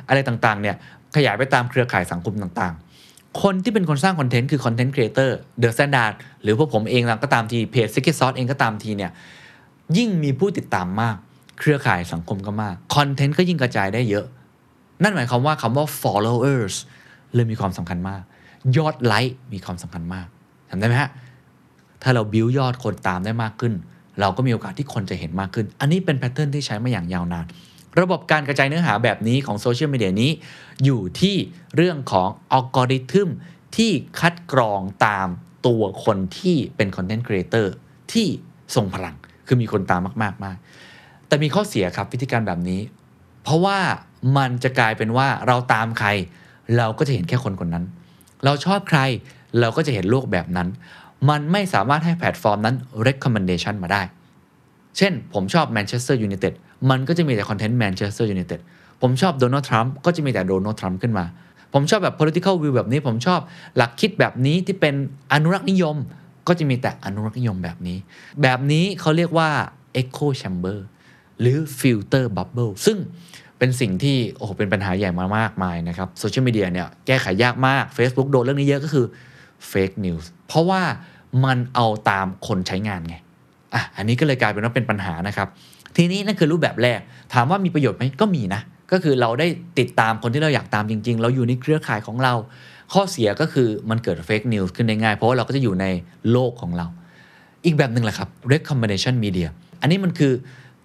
[0.08, 0.76] อะไรต่างๆเนี่ย
[1.16, 9.12] ขยายไปตามเครือข่ายสังคมต่างๆ คนที่เป็นคนสร้างคอนเทนต์คือคอนเทนต์ครีเอเตอร์ THE STANDARD หรือพวกผมเองก็ตามทีเพจ Secret Sauce เองก็ตามทีเนี่ย
[9.98, 11.16] ยิ่งมีผู้ติดตามมาก
[11.60, 14.26] เครือข่ายสังคมก็มากคอนเทนต์ก็ยิ่งกระจายได้เยอะ
[15.04, 16.76] นั่นหมายความว่าคำว่า followers
[17.34, 18.24] เลยมีความสำคัญมาก
[18.78, 20.28] ยอดไลค์มีความสำคัญมาก
[20.70, 21.10] ทำได้ไหมฮะ
[22.04, 23.74] ถ้าเราบิวยอดคนตามได้มากขึ้น
[24.20, 27.46] เราก็มีโอกาสที่คนจะเห็นมากขึ้น อันนี้เป็น pattern ที่ใช้มาอย่างยาวนาน
[28.02, 30.32] ระบบการกระจายเนื้อหาแบบนี้ของโซเชียลมีเดียนี้
[30.84, 31.36] อยู่ที่
[31.76, 33.30] เรื่องของอัลกอริทึม
[33.78, 35.28] ที่คัดกรองตาม
[35.68, 37.74] ตัวคนที่เป็นคอนเทนต์ครีเอเตอร์
[38.14, 38.28] ที่
[38.76, 39.16] ทรงพลัง
[39.48, 40.58] คือมีคนตามมากๆมาก
[41.28, 42.82] แต่มีข้อเสียครับวิธีการแบบนี้
[43.44, 43.78] เพราะว่า
[44.38, 46.10] มันจะกลายเป็นว่าเราตามใคร
[46.78, 47.86] เราก็จะเห็นแค่คนคนนั้น
[48.46, 49.00] เราชอบใคร
[49.60, 50.68] เราก็จะเห็นโลกแบบนั้น
[51.30, 52.76] มันไม่สามารถให้แพลตฟอร์มนั้น
[53.08, 54.02] recommendation มาได้
[54.98, 56.54] เช่น ผมชอบแมนเชสเตอร์ยูไนเต็ด
[56.90, 58.60] มันก็จะมีแต่คอนเทนต์แมนเชสเตอร์ยูไนเต็ด
[59.02, 61.26] ผมชอบโดนัลด์ทรัมป์ก็จะมีแต่โดนัลด์ทรัมป์ขึ้นมา
[61.74, 63.40] ผมชอบแบบ political view แบบนี้ ผมชอบ
[63.78, 64.96] หลักคิดแบบนี้ที่เป็น
[65.34, 65.98] อนุรักษ์นิยม
[66.48, 67.98] ก็จะมีแต่อนุรักษ์นิยมแบบนี้
[68.42, 69.50] แบบนี้เขาเรียกว่า
[70.02, 70.78] echo chamber
[71.40, 72.98] หรือ filter bubble ซึ่ง
[73.58, 79.06] เป็นสิ่งที่โอ้โหเป็นปัญหาใหญ่มามากมายนะครับโซเชียลมีเดียเนี่ยแก้ไขยากมาก Facebook โดนเรื่องนี้เยอะก็คือ
[79.72, 80.82] fake news เพราะว่า
[81.46, 83.16] มันเอาตามคนใช้งานไง
[83.74, 85.48] อะอันนี้ก็เลยกลายเป็นว่าเป็นปัญหานะครับ
[85.96, 87.00] ทีนี้นั่นคือรูปแบบแรก
[87.34, 88.62] ถามว่ามีประโยชน์ไหมก็มีนะ
[88.92, 89.48] ก็คือเราได้
[89.80, 92.34] ติดตามคนที่เราอยากตามจริง ๆ เราอยู่ในเครือข่ายของเรา
[92.94, 95.86] ข้อเสียก็คือมันเกิด fake news ขึ้นได้ง่าย เพราะว่าเราก็จะอยู่ใน
[96.32, 96.88] โลกของเรา
[97.66, 99.48] อีกแบบหนึ่งแหละครับ recommendation media
[99.82, 100.34] อันนี้มันคือ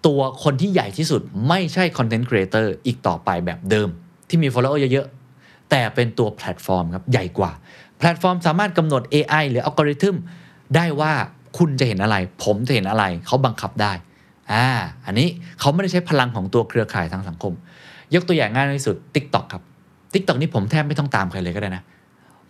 [0.07, 3.89] ตัวคนที่ใหญ่ที่สุดไม่ใช่ content creator อีกต่อไปแบบเดิม
[4.29, 7.51] ที่มี follower เยอะๆ แต่เป็นตัวแพลตฟอร์มครับใหญ่กว่า
[7.99, 10.15] แพลตฟอร์มสามารถกำหนด AI หรืออัลกอริทึม
[10.75, 11.13] ได้ว่า
[11.57, 13.93] คุณจะเห็นอะไร ผมจะเห็นอะไร เขาบังคับได้
[14.51, 14.65] อ่า
[15.05, 15.27] อันนี้
[15.59, 17.53] เขาไม่ได้ใช้พลังของตัวเครือข่ายทางสังคม
[18.13, 19.63] ยกตัวอย่างง่ายที่สุด TikTok ครับ
[20.13, 21.83] TikTok นี่ผมแทบไม่ต้องตามใครเลยก็ได้นะ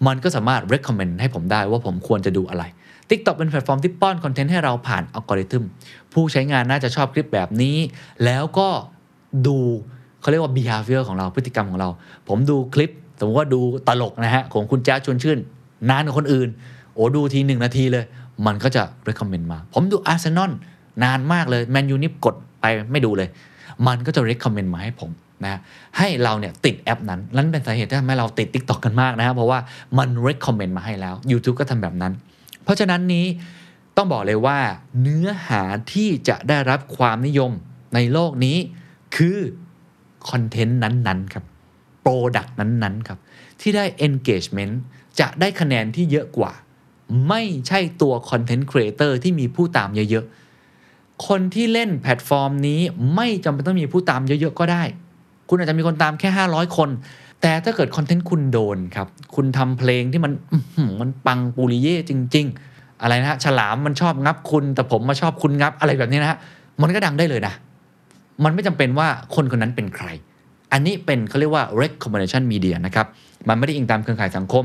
[0.07, 2.63] มันก็สามารถ recommend ให้ผมได้ว่าผมควรจะดูอะไร
[3.09, 5.63] TikTok เป็นแพลตฟอร์มที่ป้อนคอนเทนต์ให้เราผ่านอัลกอริทึม
[6.13, 7.77] ผู้ใช้งานน่าจะชอบคลิปแบบนี้
[8.25, 8.67] แล้วก็
[9.47, 9.57] ดู
[10.21, 11.89] เขาเรียกว่า behavior ของเราพฤติกรรมของเรา
[12.27, 15.39] ผมดูคลิป สมมติว่าดูตลกนะฮะของคุณแจ๊สชวนชื่น
[15.89, 16.49] นานกว่าคนอื่น
[16.93, 18.05] โอ้ดูทีหนึ่งนาทีเลย
[18.45, 20.51] มันก็จะ recommend มา ผมดูอาร์เซนอล
[21.03, 23.29] นานมากเลยแมนยูนี่กดไปไม่ดูเลย
[23.87, 25.11] มันก็จะ recommend มาให้ผม
[25.43, 25.59] นะ
[25.97, 29.59] ให้เราเนี่ยติดแอปนั้นนั่นเป็นสาเหตุที่ทำให้เราติด TikTok กันมากนะครับเพราะว่า
[29.97, 32.13] มัน recommend มาให้แล้ว YouTube ก็ทำแบบนั้น
[32.63, 33.25] เพราะฉะนั้นนี้
[33.97, 34.59] ต้องบอกเลยว่า
[35.01, 35.61] เนื้อหา
[35.93, 37.51] ที่จะได้รับความนิยม
[37.95, 38.57] ในโลกนี้
[39.15, 39.37] คือ
[40.29, 41.43] คอนเทนต์นั้นๆครับ
[42.11, 43.19] product นั้นๆครับ
[43.61, 44.73] ที่ได้ engagement
[45.19, 46.51] จะได้คะแนนที่เยอะกว่า
[47.27, 52.79] ไม่ใช่ตัวคอนเทนต์ครีเอเตอร์ที่มีผู้ตามเยอะๆ คนที่เล่นแพลตฟอร์มนี้
[53.15, 54.83] ไม่จำเป็นต้องมีผู้ตามเยอะๆ ก็ได้
[55.49, 56.89] คุณอาจจะมีคนตามแค่ 500 คน
[57.41, 60.31] แต่ถ้าเกิดคอนเทนต์คุณโดนครับ คุณทำเพลงที่มัน
[61.01, 66.37] มันปังปูริเย่จริง ๆ อะไรนะฮะฉลามมันชอบงับคุณ แต่ผมมาชอบคุณงับอะไรแบบนี้นะฮะ
[66.81, 67.53] มันก็ดังได้เลยนะ
[68.43, 70.07] มันไม่จำเป็นว่าคนคนนั้นเป็นใคร
[70.71, 73.07] อันนี้เป็นเขาเรียกว่า recommendation media นะครับ
[73.47, 74.63] มันไม่ได้อิงตามเครือข่ายสังคม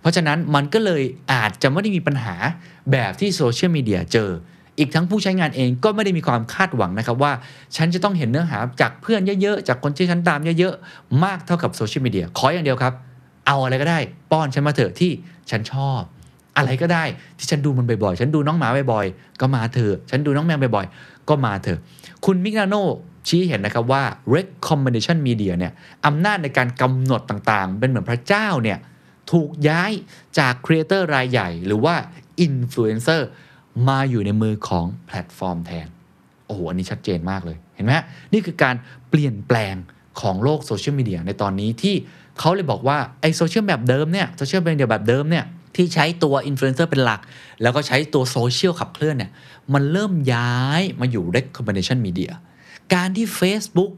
[0.00, 1.02] เพราะฉะนั้นมันก็เลย
[1.32, 2.34] อาจจะไม่ได้มีปัญหา
[2.92, 4.30] แบบที่โซเชียลมีเดียเจอ
[4.78, 7.32] อีกทั้งผู้ใช้งานเองก็ไม่ได้มีความคาดหวังนะครับว่า
[7.76, 12.92] ฉันจะต้องเห็นเนื้อหาจากเพื่อนเยอะๆ จากคนที่ฉันตามเยอะๆ มากเท่ากับโซเชียลมีเดียขออย่างเดียวครับ
[13.46, 13.98] เอาอะไรก็ได้
[14.32, 15.12] ป้อนฉันมาเถอะที่
[15.50, 16.00] ฉันชอบ
[16.56, 17.04] อะไรก็ได้
[17.38, 21.78] ที่ฉันดูมันบ่อยๆ ฉันดูน้องหมาบ่อยๆ ก็มาเถอะ ฉันดูน้องแมวบ่อยๆ ก็มาเถอะ
[22.24, 22.74] คุณ Mignano
[23.26, 24.02] ชี้เห็นนะครับว่า
[24.36, 25.72] recommendation media เนี่ย
[26.06, 28.78] อำนาจในการกำหนดต่างๆ เป็นเหมือนพระเจ้าเนี่ย
[29.32, 29.92] ถูกย้าย
[30.38, 31.94] จากครีเอเตอร์รายใหญ่ หรือว่า
[32.40, 33.28] อินฟลูเอนเซอร์
[33.88, 35.88] มาอยู่ในมือของแพลตฟอร์มแทน
[36.46, 37.92] โอ้โห อันนี้ชัดเจนมากเลยเห็นไหม
[38.32, 38.74] นี่คือการ
[39.10, 39.74] เปลี่ยนแปลง
[40.20, 41.94] ของโลกโซเชียลมีเดียในตอนนี้ที่
[42.38, 45.44] เขาเลยบอกว่าไอโซเชียลแบบเดิมเนี่ยโซเชียลมีเดียแบบเดิมเนี่ย
[45.76, 47.20] ที่ใช้ตัวอินฟลูเอนเซอร์เป็นหลัก
[47.62, 49.30] แล้วก็ใช้ตัวโซเชียลขับเคลื่อนเนี่ย
[49.74, 52.32] มันเริ่มย้ายมาอยู่ recommendation media
[52.94, 53.92] การที่ Facebook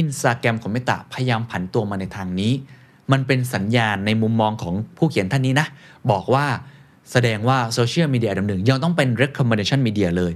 [0.00, 2.52] Instagram ของ Meta พยายามผันตัวมาในทางนี้
[3.12, 5.66] มันเป็นสัญญาณในมุมมองของผู้เขียนท่านนี้นะ
[6.10, 6.46] บอกว่า
[7.12, 10.32] แสดงว่าโซเชียลมีเดียอันดับหนึ่งยังต้องเป็น recommendation media เลย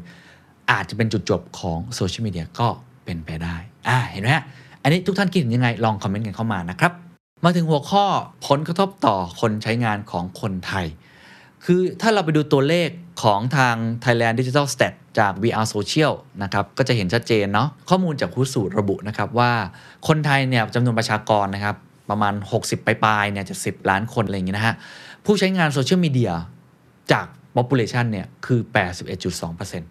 [0.71, 2.69] อาจจะเป็นจุดจบของโซเชียลมีเดียก็
[3.05, 3.57] เป็นไปได้
[3.89, 4.45] อ่าเห็นไหมฮะ
[4.83, 6.93] อันนี้ทุกท่านคิดเห็นยังไง ลองคอมเมนต์กันเข้ามานะครับ
[7.45, 8.05] มาถึงหัวข้อ
[8.47, 10.87] ผลกระทบต่อคนใช้งานของคนไทย
[11.65, 12.89] คือถ้าเราไปดูตัวเลข
[13.23, 16.13] ของทาง Thailand Digital Stat จาก VR Social
[16.43, 19.53] นะครับก็จะเห็นชัดเจนเนาะข้อมูลจากคูสูตรระบุนะครับว่า
[20.09, 21.77] คนไทยเนี่ยจำนวนประชากรนะครับ
[22.11, 22.35] ประมาณ
[22.65, 24.75] 60 ปลายๆเนี่ยจะ10 ล้านคน อะไรอย่างงี้นะฮะ
[25.25, 26.33] ผู้ใช้งานโซเชียลมีเดีย
[27.13, 28.61] จาก population เนี่ย คือ
[29.25, 29.83] 81.2%น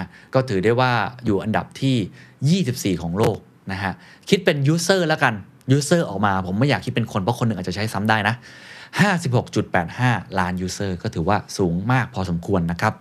[0.00, 0.92] ะก็ถือได้ว่า
[1.24, 3.38] อยู่อันดับที่ 24 ของโลก
[3.72, 3.92] นะฮะ
[4.28, 5.34] คิดเป็น user แล้วกัน
[5.76, 8.34] user ออกมาผมไม่อยากคิดเป็นคน เพราะคนหนึ่งอาจจะใช้ซ้ำได้นะ
[8.94, 12.94] 56.85 ล้าน user ก็ถือว่าสูงมากพอสมควรนะครับ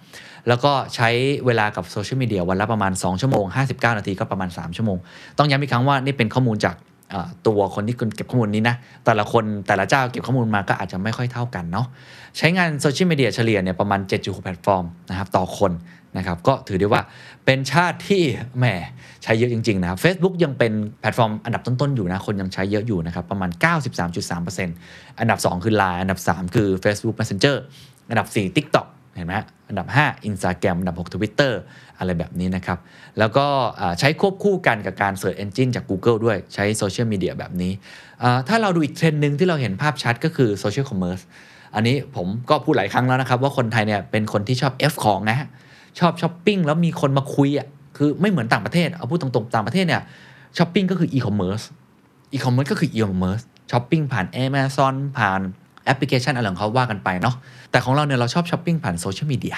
[0.47, 1.09] แล้วก็ใช้
[1.45, 4.97] เวลากับโซเชียลมีเดียวันละประมาณ 2 ชั่วโมง 59 นาทีก็ประมาณ 3 ชั่วโมง
[5.37, 6.75] ต้องย้ำอีกครั้งว่านี่เป็นข้อมูลจาก
[7.47, 8.75] ตัวคนที่เก็บข้อมูลนี้นะ
[9.05, 11.87] แต่ละคนแต่ละเจ้าเก็บข้อมูลมาก็อาจจะไม่ค่อยเท่ากันเนาะ
[12.37, 15.71] ใช้งานโซเชียลมีเดียเฉลี่ยเนี่ยประมาณ 7.6 แพลตฟอร์มนะครับต่อคน
[16.17, 17.01] นะครับก็ถือได้ว่า
[17.45, 18.23] เป็นชาติที่
[18.57, 18.65] แหม
[19.23, 23.49] ใช้เยอะจริง ๆ นะครับ Facebook ยังเป็นแพลตฟอร์มอันดับต้น ๆ อยู่นะ คนยังใช้เยอะอยู่นะครับ ประมาณ
[24.39, 27.57] 93.3%อันดับ 2 คือ Line อันดับ 3 คือ Facebook Messenger
[28.09, 31.53] อันดับ 4 TikTok เห็นไหมฮะอันดับ 5 Instagram อันดับ 6 Twitter
[31.99, 32.79] อะไรแบบนี้นะครับ
[33.19, 33.45] แล้วก็
[33.99, 37.71] ใช้ควบคู่กันกับการ Search Engine จาก Google ด้วยใช้โซเชียลมีเดียแบบนี้
[38.47, 41.23] ถ้าเราดูอีกเทรนด์หนึ่งที่เราเห็นภาพชัดก็คือ Social Commerce
[41.75, 45.47] อันนี้ผมก็พูดหลายครั้งแล้วนะครับ ว่าคนไทยเนี่ยเป็นคนที่ชอบ F ของนะฮะ
[45.99, 47.67] ชอบช้อปปิ้งแล้วมีคนมาคุยอะ
[47.97, 50.01] คือไม่เหมือนต่างประเทศเอาพูดตรงๆต่างประเทศเนี่ย
[50.57, 51.61] ช้อปปิ้งก็คืออีคอมเมิร์ซ
[52.33, 53.39] อีคอมเมิร์ซก็คืออีคอมเมิร์ซ
[53.71, 55.39] ช้อปปิ้งผ่าน Amazon ผ่าน
[55.85, 57.35] แอปพลิเคชันอะไรของเขาว่ากันไปเนาะ
[57.71, 59.57] แต่ของเราเนี่ยเราชอบช้อปปิ้งผ่านโซเชียลมีเดีย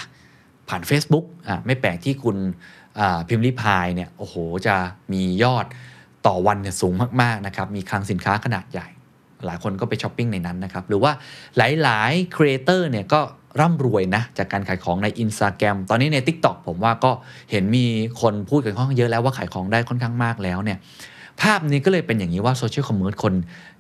[0.69, 2.37] ผ่าน Facebook อะไม่แปลกที่คุณ
[3.27, 4.35] พิมรี่พายเนี่ยโอ้โห
[4.67, 4.75] จะ
[5.13, 5.65] มียอด
[6.27, 8.87] ต่อวันเนี่ยสูงมากๆนะครับมีคลังสินค้าขนาดใหญ่
[9.45, 11.11] หลายคนก็ไปช้อปปิ้งในนั้นนะครับหรือว่า
[11.57, 13.19] หลายๆครีเอเตอร์เนี่ยก็
[13.59, 17.11] ร่ำรวยนะ จากการขายของใน Instagram ตอนนี้ใน TikTok ผมว่าก็
[17.51, 17.85] เห็นมี
[18.21, 20.77] คนพูดกันค่อนข้างเยอะแล้วว่าขายของได้ค่อนข้างมากแล้วเนี่ย
[21.41, 23.33] ภาพนี้ก็เลยเป็นอย่างนี้ว่า social commerce คน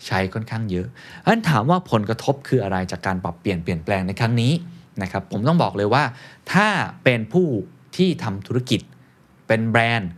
[0.05, 0.87] ใช้ค่อนข้างเยอะ
[1.25, 4.51] อันถามว่าผลกระทบคืออะไรจากการปรับเปลี่ยนเปลี่ยนแปลงในครั้งนี้
[5.01, 6.03] นะครับผมต้องบอกเลยว่า
[6.53, 6.67] ถ้า
[7.03, 7.47] เป็นผู้
[7.97, 8.81] ที่ทำธุรกิจ
[9.47, 10.11] เป็นแบรนด์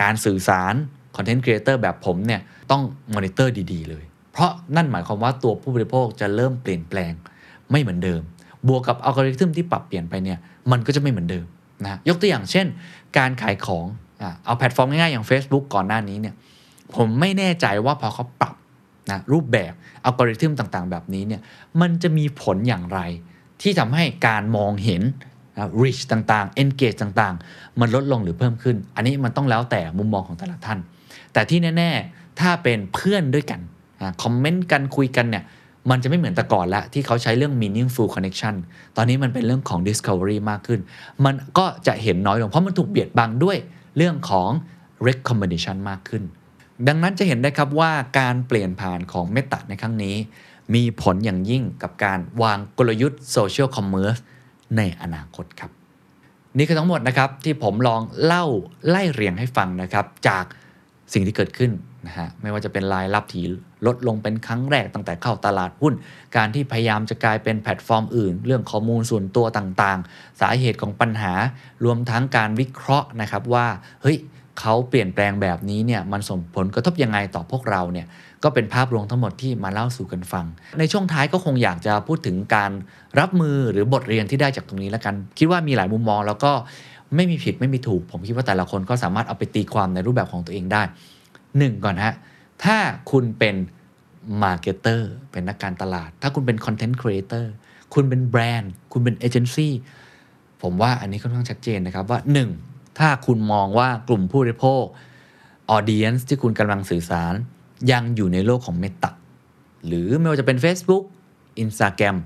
[0.00, 0.74] การสื่อสาร
[1.16, 2.40] คอนเทนต์ครีเอเตอร์แบบผมเนี่ย
[2.70, 2.82] ต้อง
[3.14, 7.12] มอนิเตอร์ดี ๆ เลย เพราะนั่นหมายความว่าตัวผู้บริโภคจะเริ่มเปลี่ยนแปลง
[7.70, 8.22] ไม่เหมือนเดิม
[8.68, 10.38] บวกกับอัลกอริทึมที่ปรับเปลี่ยนไปเนี่ย
[10.70, 11.44] มันก็จะไม่เหมือนเดิม
[11.84, 12.66] นะยกตัวอย่างเช่น
[13.18, 13.86] การขายของ
[14.22, 16.34] อเอาแพลตฟอร์มง่ายๆ อย่าง Facebook ก่อนหน้านี้เนี่ย
[16.94, 18.54] ผมไม่แน่ใจว่าพอเขาปรับ
[19.10, 19.72] นะรูปแบบ
[20.04, 21.40] อัลกอริทึมต่างๆ แบบนี้เนี่ย
[21.80, 23.00] มันจะมีผลอย่างไร
[23.62, 25.02] ที่ทำให้การมองเห็น
[25.82, 30.78] reach ต่างๆ engage ต่างๆ มันลดลงหรือเพิ่มขึ้น อันนี้มันต้องแล้วแต่มุมมองของแต่ละท่าน
[31.32, 33.60] แต่ที่แน่ ๆ ถ้าเป็นเพื่อนด้วยกัน
[34.22, 35.44] คอมเมนต์กันคุยกันเนี่ย
[35.90, 38.54] มันจะไม่เหมือนแต่ก่อนละที่เขาใช้เรื่อง meaningful connection
[38.96, 40.80] ตอนนี้มันเป็นเรื่องของ discovery มากขึ้น
[41.24, 43.56] มันก็จะเห็นน้อยลง เพราะมันถูกเบียดบังด้วย
[43.96, 44.50] เรื่องของ
[45.06, 46.22] recommendation มากขึ้น
[46.88, 50.16] ดังนั้นจะเห็นได้ครับว่าการเปลี่ยนผ่านของ Meta ในครั้งนี้
[50.74, 54.20] มีผลอย่างยิ่งกับการวางกลยุทธ์ social commerce
[54.76, 55.70] ในอนาคตครับ
[56.56, 58.44] นี่คือทั้งหมดนะครับที่ผมลองเล่า
[58.88, 60.44] ไล่เรียงให้ฟังนะครับจาก
[61.12, 61.70] สิ่งที่เกิดขึ้น
[62.06, 63.44] นะฮะไม่ว่าจะเป็นรายรับที่
[63.86, 65.94] ลดลงเป็นครั้งแรกตั้งแต่เข้าตลาดหุ้น
[66.36, 71.32] การที่พยายามจะกลายเป็นแพลตฟอร์มอื่น เรื่องข้อมูลส่วนตัวต่างๆ สาเหตุของปัญหา
[71.84, 73.66] รวมทั้งการวิเคราะห์นะครับว่า
[74.02, 74.18] เฮ้ย
[74.60, 78.06] เขาเปลี่ยนแปลงแบบนี้เนี่ยมันส่งผลกระทบยังไงต่อพวกเราเนี่ย
[78.44, 80.46] ก็เป็นภาพรวมทั้งหมดที่มาเล่าสู่กันฟัง
[80.78, 82.70] ในช่วงท้ายก็คงอยากจะพูดถึงการ
[83.20, 86.52] รับมือหรือบทเรียนที่ได้จากตรงนี้แล้วกัน คิดว่ามีหลายมุมมอง แล้วก็
[87.16, 90.82] ไม่มีผิดไม่มีถูก ผมคิดว่าแต่ละคนก็สามารถเอาไปตีความในรูปแบบของตัวเองได้
[91.58, 92.14] หนึ่งก่อนฮะ
[92.64, 92.78] ถ้า
[93.10, 93.56] คุณเป็น
[94.42, 97.52] marketer เป็นนักการตลาด ถ้าคุณเป็นคอนเทนต์ครีเอเตอร์
[97.94, 99.72] คุณเป็นแบรนด์ คุณเป็นเอเจนซี่
[100.62, 102.20] ผมว่าอันนี้ค่อนข้างชัดเจนนะครับว่า
[102.58, 102.98] 1.
[102.98, 104.84] ถ้าคุณมองว่ากลุ่มผู้บริโภค
[105.70, 107.34] audience ที่คุณกำลังสื่อสาร
[107.92, 109.10] ยังอยู่ในโลกของเมตา
[109.86, 111.04] หรือไม่ว่าจะเป็น Facebook
[111.62, 112.16] Instagram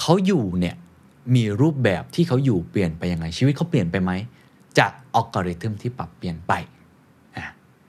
[0.00, 0.76] เขาอยู่เนี่ย
[1.34, 4.10] มีรูปแบบที่เขาอยู่เปลี่ยนไปยังไงชีวิตเขาเปลี่ยนไปไหม
[4.78, 6.52] จากอัลกอริทึมที่ปรับเปลี่ยนไป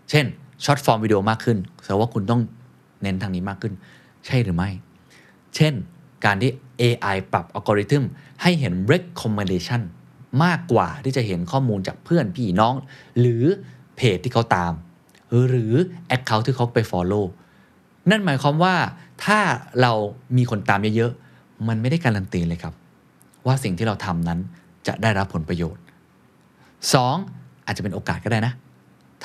[0.09, 0.25] เช่น
[0.63, 2.41] ช็อตฟอร์มวิดีโอมากขึ้นแสดงว่าคุณต้อง
[3.01, 3.73] เน้นทางนี้มากขึ้น
[4.25, 4.69] ใช่หรือไม่
[5.55, 5.73] เช่น
[6.25, 6.51] การที่
[6.81, 8.03] AI ปรับอัลกอริทึม
[8.41, 9.81] ให้เห็น recommendation
[10.43, 12.75] มากกว่าที่จะเห็นข้อมูลจากเพื่อนพี่น้อง
[13.19, 13.43] หรือ
[13.95, 14.73] เพจที่เขาตาม
[15.47, 15.73] หรือ
[16.15, 17.25] Account ที่เขาไป Follow
[18.09, 18.75] นั่นหมายความว่า
[19.25, 19.39] ถ้า
[19.81, 19.93] เรา
[20.37, 22.73] มีคนตามเยอะๆ มันไม่ได้การันตีเลยครับ
[23.45, 24.39] ว่าสิ่งที่เราทำนั้น
[24.87, 25.83] จะได้รับผลประโยชน์
[26.53, 27.65] 2.
[27.65, 28.53] อาจจะเป็นโอกาสก็ได้นะ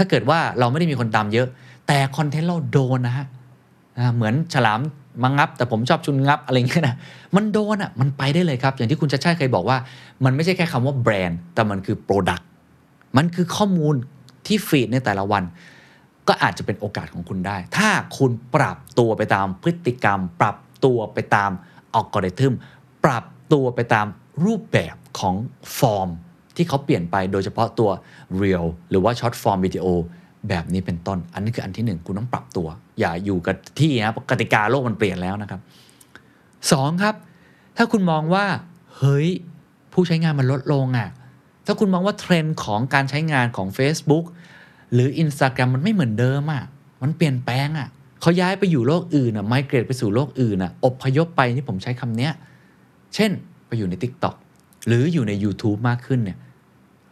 [0.00, 1.48] ถ้าเกิดว่าเราไม่ได้มีคนตามเยอะ
[1.86, 3.26] แต่คอนเทนต์เราโดนนะฮะ
[4.14, 4.80] เหมือนฉลาม
[5.22, 6.96] มังงับ แต่ผมชอบชุนงับอะไรเงี้ยนะ
[7.36, 9.78] มันโดนอะ่ะมันไปได้เลยครับ อย่างที่คุณชัดชัยเคยบอกว่า
[10.24, 12.44] มันไม่ใช่แค่คำว่าแบรนด์แต่มันคือ Product
[13.16, 13.94] มันคือข้อมูล
[14.46, 15.42] ที่ feed ในแต่ละวัน
[16.28, 21.50] ก็อาจจะเป็นโอกาสของคุณได้ ถ้าคุณปรับตัวไปตามพฤติกรรม ปรับตัวไปตาม
[21.94, 22.54] อัลกอริทึม
[23.04, 24.06] ปรับตัวไปตาม
[24.44, 25.34] รูปแบบของ
[25.78, 26.10] ฟอร์ม
[26.60, 27.90] ที่เขาเปลี่ยนไปโดยเฉพาะตัว
[28.42, 29.84] Reels หรือว่า short-form วิดีโอ
[30.48, 32.68] แบบนี้เป็นต้น อันนี้คืออันที่หนึ่งคุณต้องปรับตัว
[33.00, 35.60] อย่าอยู่กับที่นะกติกาโลกมันเปลี่ยนแล้วนะครับ
[36.72, 37.14] สองครับ
[37.76, 38.46] ถ้าคุณมองว่า
[38.96, 39.28] เฮ้ย
[39.92, 41.08] ผู้ใช้งานมันลดลงอะ่ะ
[41.66, 44.24] ถ้าคุณมองว่าเทรนด์ของการใช้งานของ Facebook
[44.92, 46.64] หรือ Instagram มันไม่เหมือนเดิมอะ่ะ
[47.02, 47.88] มันเปลี่ยนแปลงอะ่ะ
[48.20, 52.32] เขาย้ายไปอยู่โลกอื่นอะ่ะไมเกรดไปสู่โลกอื่นอะ่ะอบพยพไปที่ผมใช้คำเนี้ย
[53.14, 53.30] เช่น
[53.66, 54.34] ไปอยู่ใน TikTok
[54.86, 56.38] หรืออยู่ใน YouTube มากขึ้นเนี่ย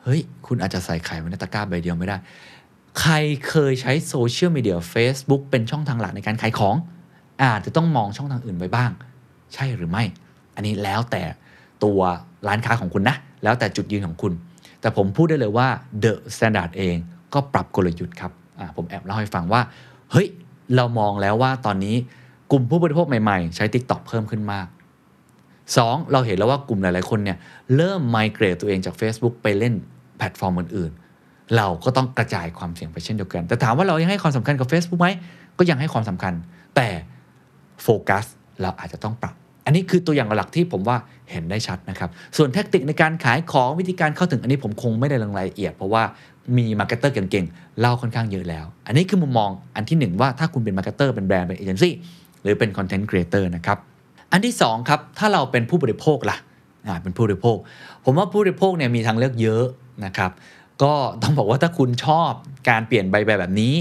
[0.09, 2.17] ฮ้ย คุณอาจจะใส่ไข่ไว้ในตะกร้าใบเดียวไม่ได้
[3.01, 3.15] ใคร
[3.49, 6.77] เคยใช้โซเชียลมีเดีย Facebook เป็นช่องทางหลักในการขายของ
[7.43, 8.91] อาจจะต้องมองช่องทางอื่นไว้บ้าง
[9.55, 10.05] ใช่หรือไม่
[10.55, 11.23] อันนี้แล้วแต่
[11.85, 12.01] ตัว
[12.47, 14.33] ร้านค้าของคุณนะ แล้วแต่จุดยืนของคุณ
[14.81, 15.69] แต่ผมพูดได้เลยว่า
[16.03, 16.97] The Standard เอง
[17.35, 18.33] ก็ปรับกลยุทธ์ครับ
[18.77, 19.61] ผมแอบเล่าให้ฟังว่า
[20.13, 20.27] เฮ้ย
[20.77, 21.97] เรามองแล้วว่าตอนนี้
[22.51, 24.67] กลุ่มผู้บริโภคใหม่ๆ ใช้ TikTok เพิ่มขึ้นมาก
[25.39, 26.13] 2.
[26.13, 27.39] เราเห็นแล้วว่ากลุ่มหลายๆคนเนี่ย
[27.77, 29.75] เริ่มไมเกรตตัวเองจาก Facebook ไปเล่น
[30.19, 35.09] แพลตฟอร์มอื่นๆ เราก็ต้องกระจายความเสี่ยงไปเช่นเดียวกัน แต่ถามว่าเรายังให้ความสำคัญกับ Facebook ไหม
[35.59, 36.33] ก็ยังให้ความสำคัญ
[36.77, 36.89] แต่
[37.83, 38.25] โฟกัส
[38.63, 40.97] เราอาจจะต้องปรับ อันนี้คือตัวอย่างหลักที่ผมว่า
[41.31, 46.03] เห็นได้ชัดนะครับ ส่วนเทคนิคในการขายของวิธีการเข้าถึงอันนี้ผมคงไม่ได้ลงรายละเอียด เพราะว่า
[46.57, 51.93] มี marketer เก่งๆเล่าค่อนข้างเยอะแล้ว อันนี้คือมุมมองอันที่หนึ่งว่าถ้าคุณเป็น marketer เป็นแบรนด์เป็นเอเจนซี่
[52.43, 53.79] หรือเป็นคอนเทนต์ครีเอเตอร์นะครับ
[54.33, 56.37] อันที่สองครับถ้าเราเป็นผู้บริโภคล่ะ
[56.87, 57.57] อ่าเป็นผู้บริโภค
[58.05, 59.65] ผมว่าผู้บริโภคเนี่ยมีทางเลือกเยอะ
[60.05, 60.31] นะครับ
[60.83, 60.93] ก็
[61.23, 62.31] ต้องบอกว่าถ้าคุณชอบ
[62.69, 63.75] การเปลี่ยนใบแบบนี้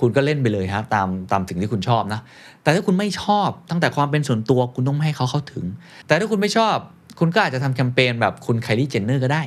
[0.00, 2.20] คุณก็เล่นไปเลยครับตามตามสิ่งที่คุณชอบนะ
[2.62, 5.64] แต่ถ้าคุณไม่ชอบตั้งแต่ความเป็นส่วนตัวคุณต้องให้เขาเข้าถึง
[6.06, 6.76] แต่ถ้าคุณไม่ชอบ
[7.18, 9.42] คุณก็อาจจะทำแคมเปญแบบคุณไคลี่เจนเนอร์ก็ได้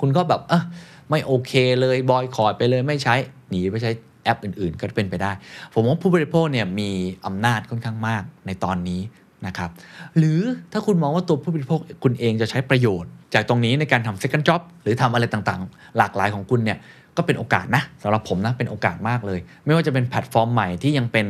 [0.00, 0.62] คุณก็แบบเออ
[1.08, 3.14] ไม่โอเคเลยบอยคอรดไปเลยไม่ใช้
[3.48, 3.92] หนีไปใช้
[4.24, 5.32] แอปอื่นๆ ก็เป็นไปได้
[5.74, 6.90] ผมว่าผู้บริโภคเนี่ยมี
[7.26, 9.00] อำนาจค่อนข้างมากในตอนนี้
[9.46, 9.70] นะครับ
[10.18, 10.40] หรือ
[10.72, 16.78] ถ้าคุณมองว่าตัวผู้บริโภคคุณเองจะใช้ประโยชน์ จากตรงนี้ในการทำ second job หรือทำอะไรต่างๆ หลากหลายของคุณเนี่ย
[17.16, 21.26] ก็เป็นโอกาสนะสำหรับผมนะเป็นโอกาสมากเลย ไม่ว่าจะเป็นแพลตฟอร์มใหม่ที่ยังเป็น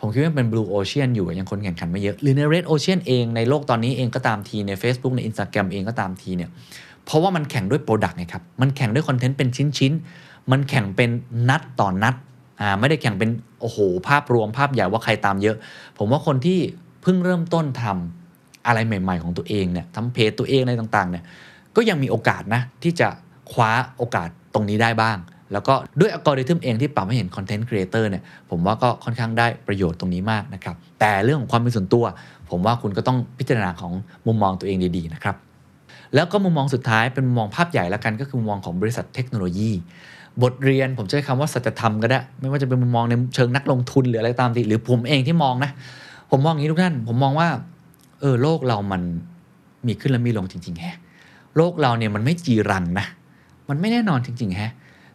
[0.00, 6.50] ผมคิดว่าเป็น blue ocean อยู่ยังคนแข่งขันไม่เยอะ หรือใน red ocean เองในโลกตอนนี้เองก็ตามทีใน Facebook ใน Instagram เองก็ตามทีเนี่ย
[7.04, 9.48] เพราะว่ามันแข่งด้วย Product ไงครับมันแข่งด้วยคอนเทนต์เป็น
[9.78, 11.10] ชิ้นๆมันแข่งเป็น
[11.48, 12.14] นัดต่อนนัด
[12.60, 15.56] อ่าไม่ได้แข่งเป็นโอ้โหภาพรวมภาพใหญ่ว่าใครตามเยอะ
[15.98, 16.58] ผมว่าคนที่
[17.06, 21.24] พิ่งเริ่มต้นทำอะไรใหม่ ๆ ของตัวเองเนี่ยทำเพจตัวเองอะไรต่างๆเนี่ย
[21.76, 23.08] ก็ยังมีโอกาสนะที่จะ
[23.52, 25.16] คว้าโอกาสตรงนี้ได้บ้าง
[25.52, 32.04] แล้วก็ด้วยอัลกอริทึมเองที่ปรับให้เห็นคอนเทนต์ครีเอเตอร์เนี่ยผมว่าก็ค่อนข้างได้ประโยชน์ตรงนี้มากนะครับ แต่เรื่องของความเป็นส่วนตัว
[32.50, 33.92] ผมว่าคุณก็ต้องพิจารณาของ
[34.26, 35.36] มุมมองตัวเองดีๆนะครับ
[36.14, 39.70] แล้วก็มุมมองสุดท้ายเป็นมุมมองภาพใหญ่แล้วกันก็คือมุมมองของบริษัทเทคโนโลยี
[40.42, 45.70] บทเรียนผมใช้คำว่าสัจธรรมก็ได้ ไม่ว่าจะเป็นมุมมองในเชิงนักลงทุนหรืออะไรตามทีหรือผมเองที่มองนะ
[46.30, 47.48] ผมมองอย่างนี้ทุกท่าน ผมมองว่า
[48.20, 49.02] เออโลกเรามัน
[49.86, 50.96] มีขึ้นและมีลงจริง ๆ แฮะ
[51.56, 53.06] โลกเราเนี่ยมันไม่จีรังนะ
[53.68, 54.72] มันไม่แน่นอนจริง ๆ แฮะ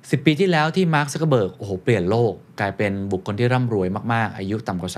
[0.09, 4.91] สิบปีที่แล้วที่มาร์คซักเกอร์เบิร์กโอ้โหเปลี่ยนโลก กลายเป็นบุคคลที่ร่ำรวยมาก ๆ อายุต่ำกว่า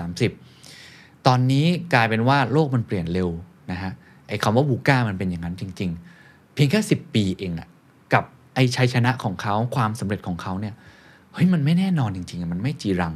[0.59, 3.29] 30 ตอนนี้กลายเป็นว่าโลกมันเปลี่ยนเร็ว
[3.71, 3.91] นะฮะ
[4.27, 5.89] ไอ้คำว่า VUCA มันเป็นอย่างนั้นจริง
[6.23, 7.67] ๆ เพียงแค่ 10 ปีเองอะ
[8.13, 8.23] กับ
[8.55, 10.73] ไอ้ชัยชนะของเขาความสำเร็จของเขาเนี่ย
[11.33, 13.13] เฮ้ยมันไม่แน่นอนจริง ๆ มันไม่จีรัง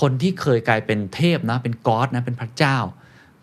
[0.00, 2.76] คนที่เคยกลายเป็นเทพนะเป็น God นะเป็นพระเจ้า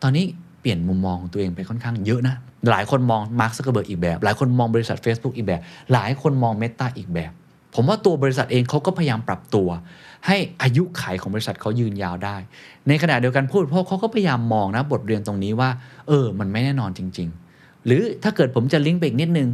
[0.01, 0.25] ตอนนี้
[0.61, 2.35] เปลี่ยนมุมมองของตัวเองไปค่อนข้างเยอะนะ
[2.71, 5.61] หลายคนมองมาร์คซักเกอร์เบิร์กอีกแบบ หลายคนมองบริษัท Facebook อีกแบบ
[5.93, 7.31] หลายคนมอง Meta อีกแบบ
[7.75, 9.69] ผมว่าตัวบริษัทเองเขาก็พยายามปรับตัว
[10.27, 12.37] ให้อายุขัยของบริษัทเขายืนยาวได้
[12.87, 15.69] ในขณะเดียวกันพูดเพราะเขาก็พยายามมองนะบทเรียนตรงนี้ว่า
[16.07, 17.27] เออ มันไม่แน่นอนจริง
[17.57, 19.49] ๆ หรือถ้าเกิดผมจะลิงก์ไปอีกนิดนึง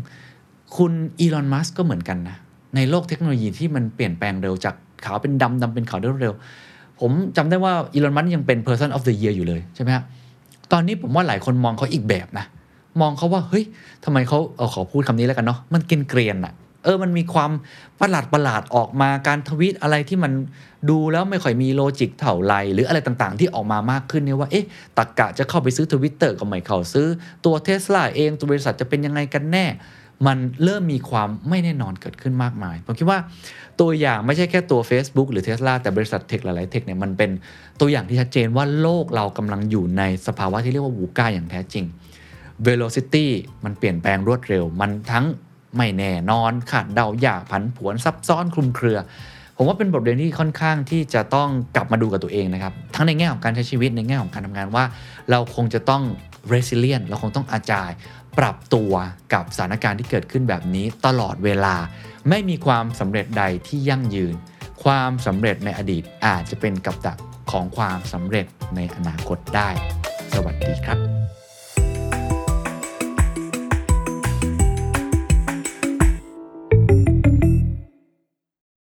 [0.77, 2.37] คุณอีลอนมัสก์ก็เหมือนกันนะ
[2.75, 4.75] ในโลกเทคโนโลยีที่มันเปลี่ยนแปลงเร็วจาก
[5.05, 6.35] ขาวเป็นดำดำเป็นขาวได้รวดเร็ว
[6.99, 10.03] ผมจำได้ว่าอีลอนมัสก์ยังเป็น person of the year อยู่เลยใช่ไหมฮะ
[10.71, 12.45] ตอนนี้ผมว่าหลายคนมองเขาอีกแบบนะ
[13.01, 13.65] มองเขาว่า เฮ้ย
[14.05, 17.51] ทำไมเขาเออขอพูดคำนี้แล้วกันเนาะมันเกรียนอะเออมันมีความ
[18.01, 20.31] ประหลาดประหลาดออกมาการทวีตอะไรที่มัน
[20.89, 24.65] ดูแล้วไม่ค่อยมี logic เท่าไรหรืออะไรต่างๆ ที่ออกมามากขึ้นเนี่ยว่าเอ๊ะ
[24.97, 27.07] ตรรกะจะเข้าไปซื้อทวิตเตอร์ก็ไม่เข้าซื้อ
[27.45, 29.65] ตัวเทสลาเองตัวบริษัทจะเป็นยังไงกันแน่
[30.27, 33.19] มันเริ่มมีความไม่แน่นอนเกิดขึ้นมากมาย ผมคิดว่า
[33.79, 37.31] ตัวอย่างไม่ใช่แค่ตัว Facebook หรือ Tesla แต่บริษัทเทคหลาย ๆ เทคเนี่ยมันเป็น
[37.79, 41.85] ตัวอย่างที่ชัดเจนว่าโลกเรากำลังอยู่ในสภาวะที่เรียกว่าวูก้าอย่างแท้จริง
[42.67, 43.27] velocity
[43.63, 45.25] มันเปลี่ยนแปลงรวดเร็ว มันทั้ง
[45.77, 48.99] ไม่แน่นอนขาดเดายากผันผวนซับซ้อนคลุมเครือ
[49.57, 54.83] ผมว่าเป็นบทเรียนที่ค่อนข้างที่จะต้องกลับมาดูกับตัวเองนะครับ ทั้งในแง่ของการใช้ชีวิตในแง่ของการทำงานว่า
[55.31, 56.03] เราคงจะต้อง
[56.53, 57.89] resilient เราคงต้องอาจาย
[58.37, 58.93] ปรับตัว
[59.33, 61.75] กับสถานการณ์ที่เกิดขึ้นแบบนี้ตลอดเวลา
[62.29, 64.35] ไม่มีความสำเร็จใดที่ยั่งยืน
[64.83, 67.17] ความสำเร็จในอดีตอาจจะเป็นกับดัก
[67.51, 69.69] ของความสำเร็จในอนาคตได้
[70.33, 71.38] สวัสดีครับ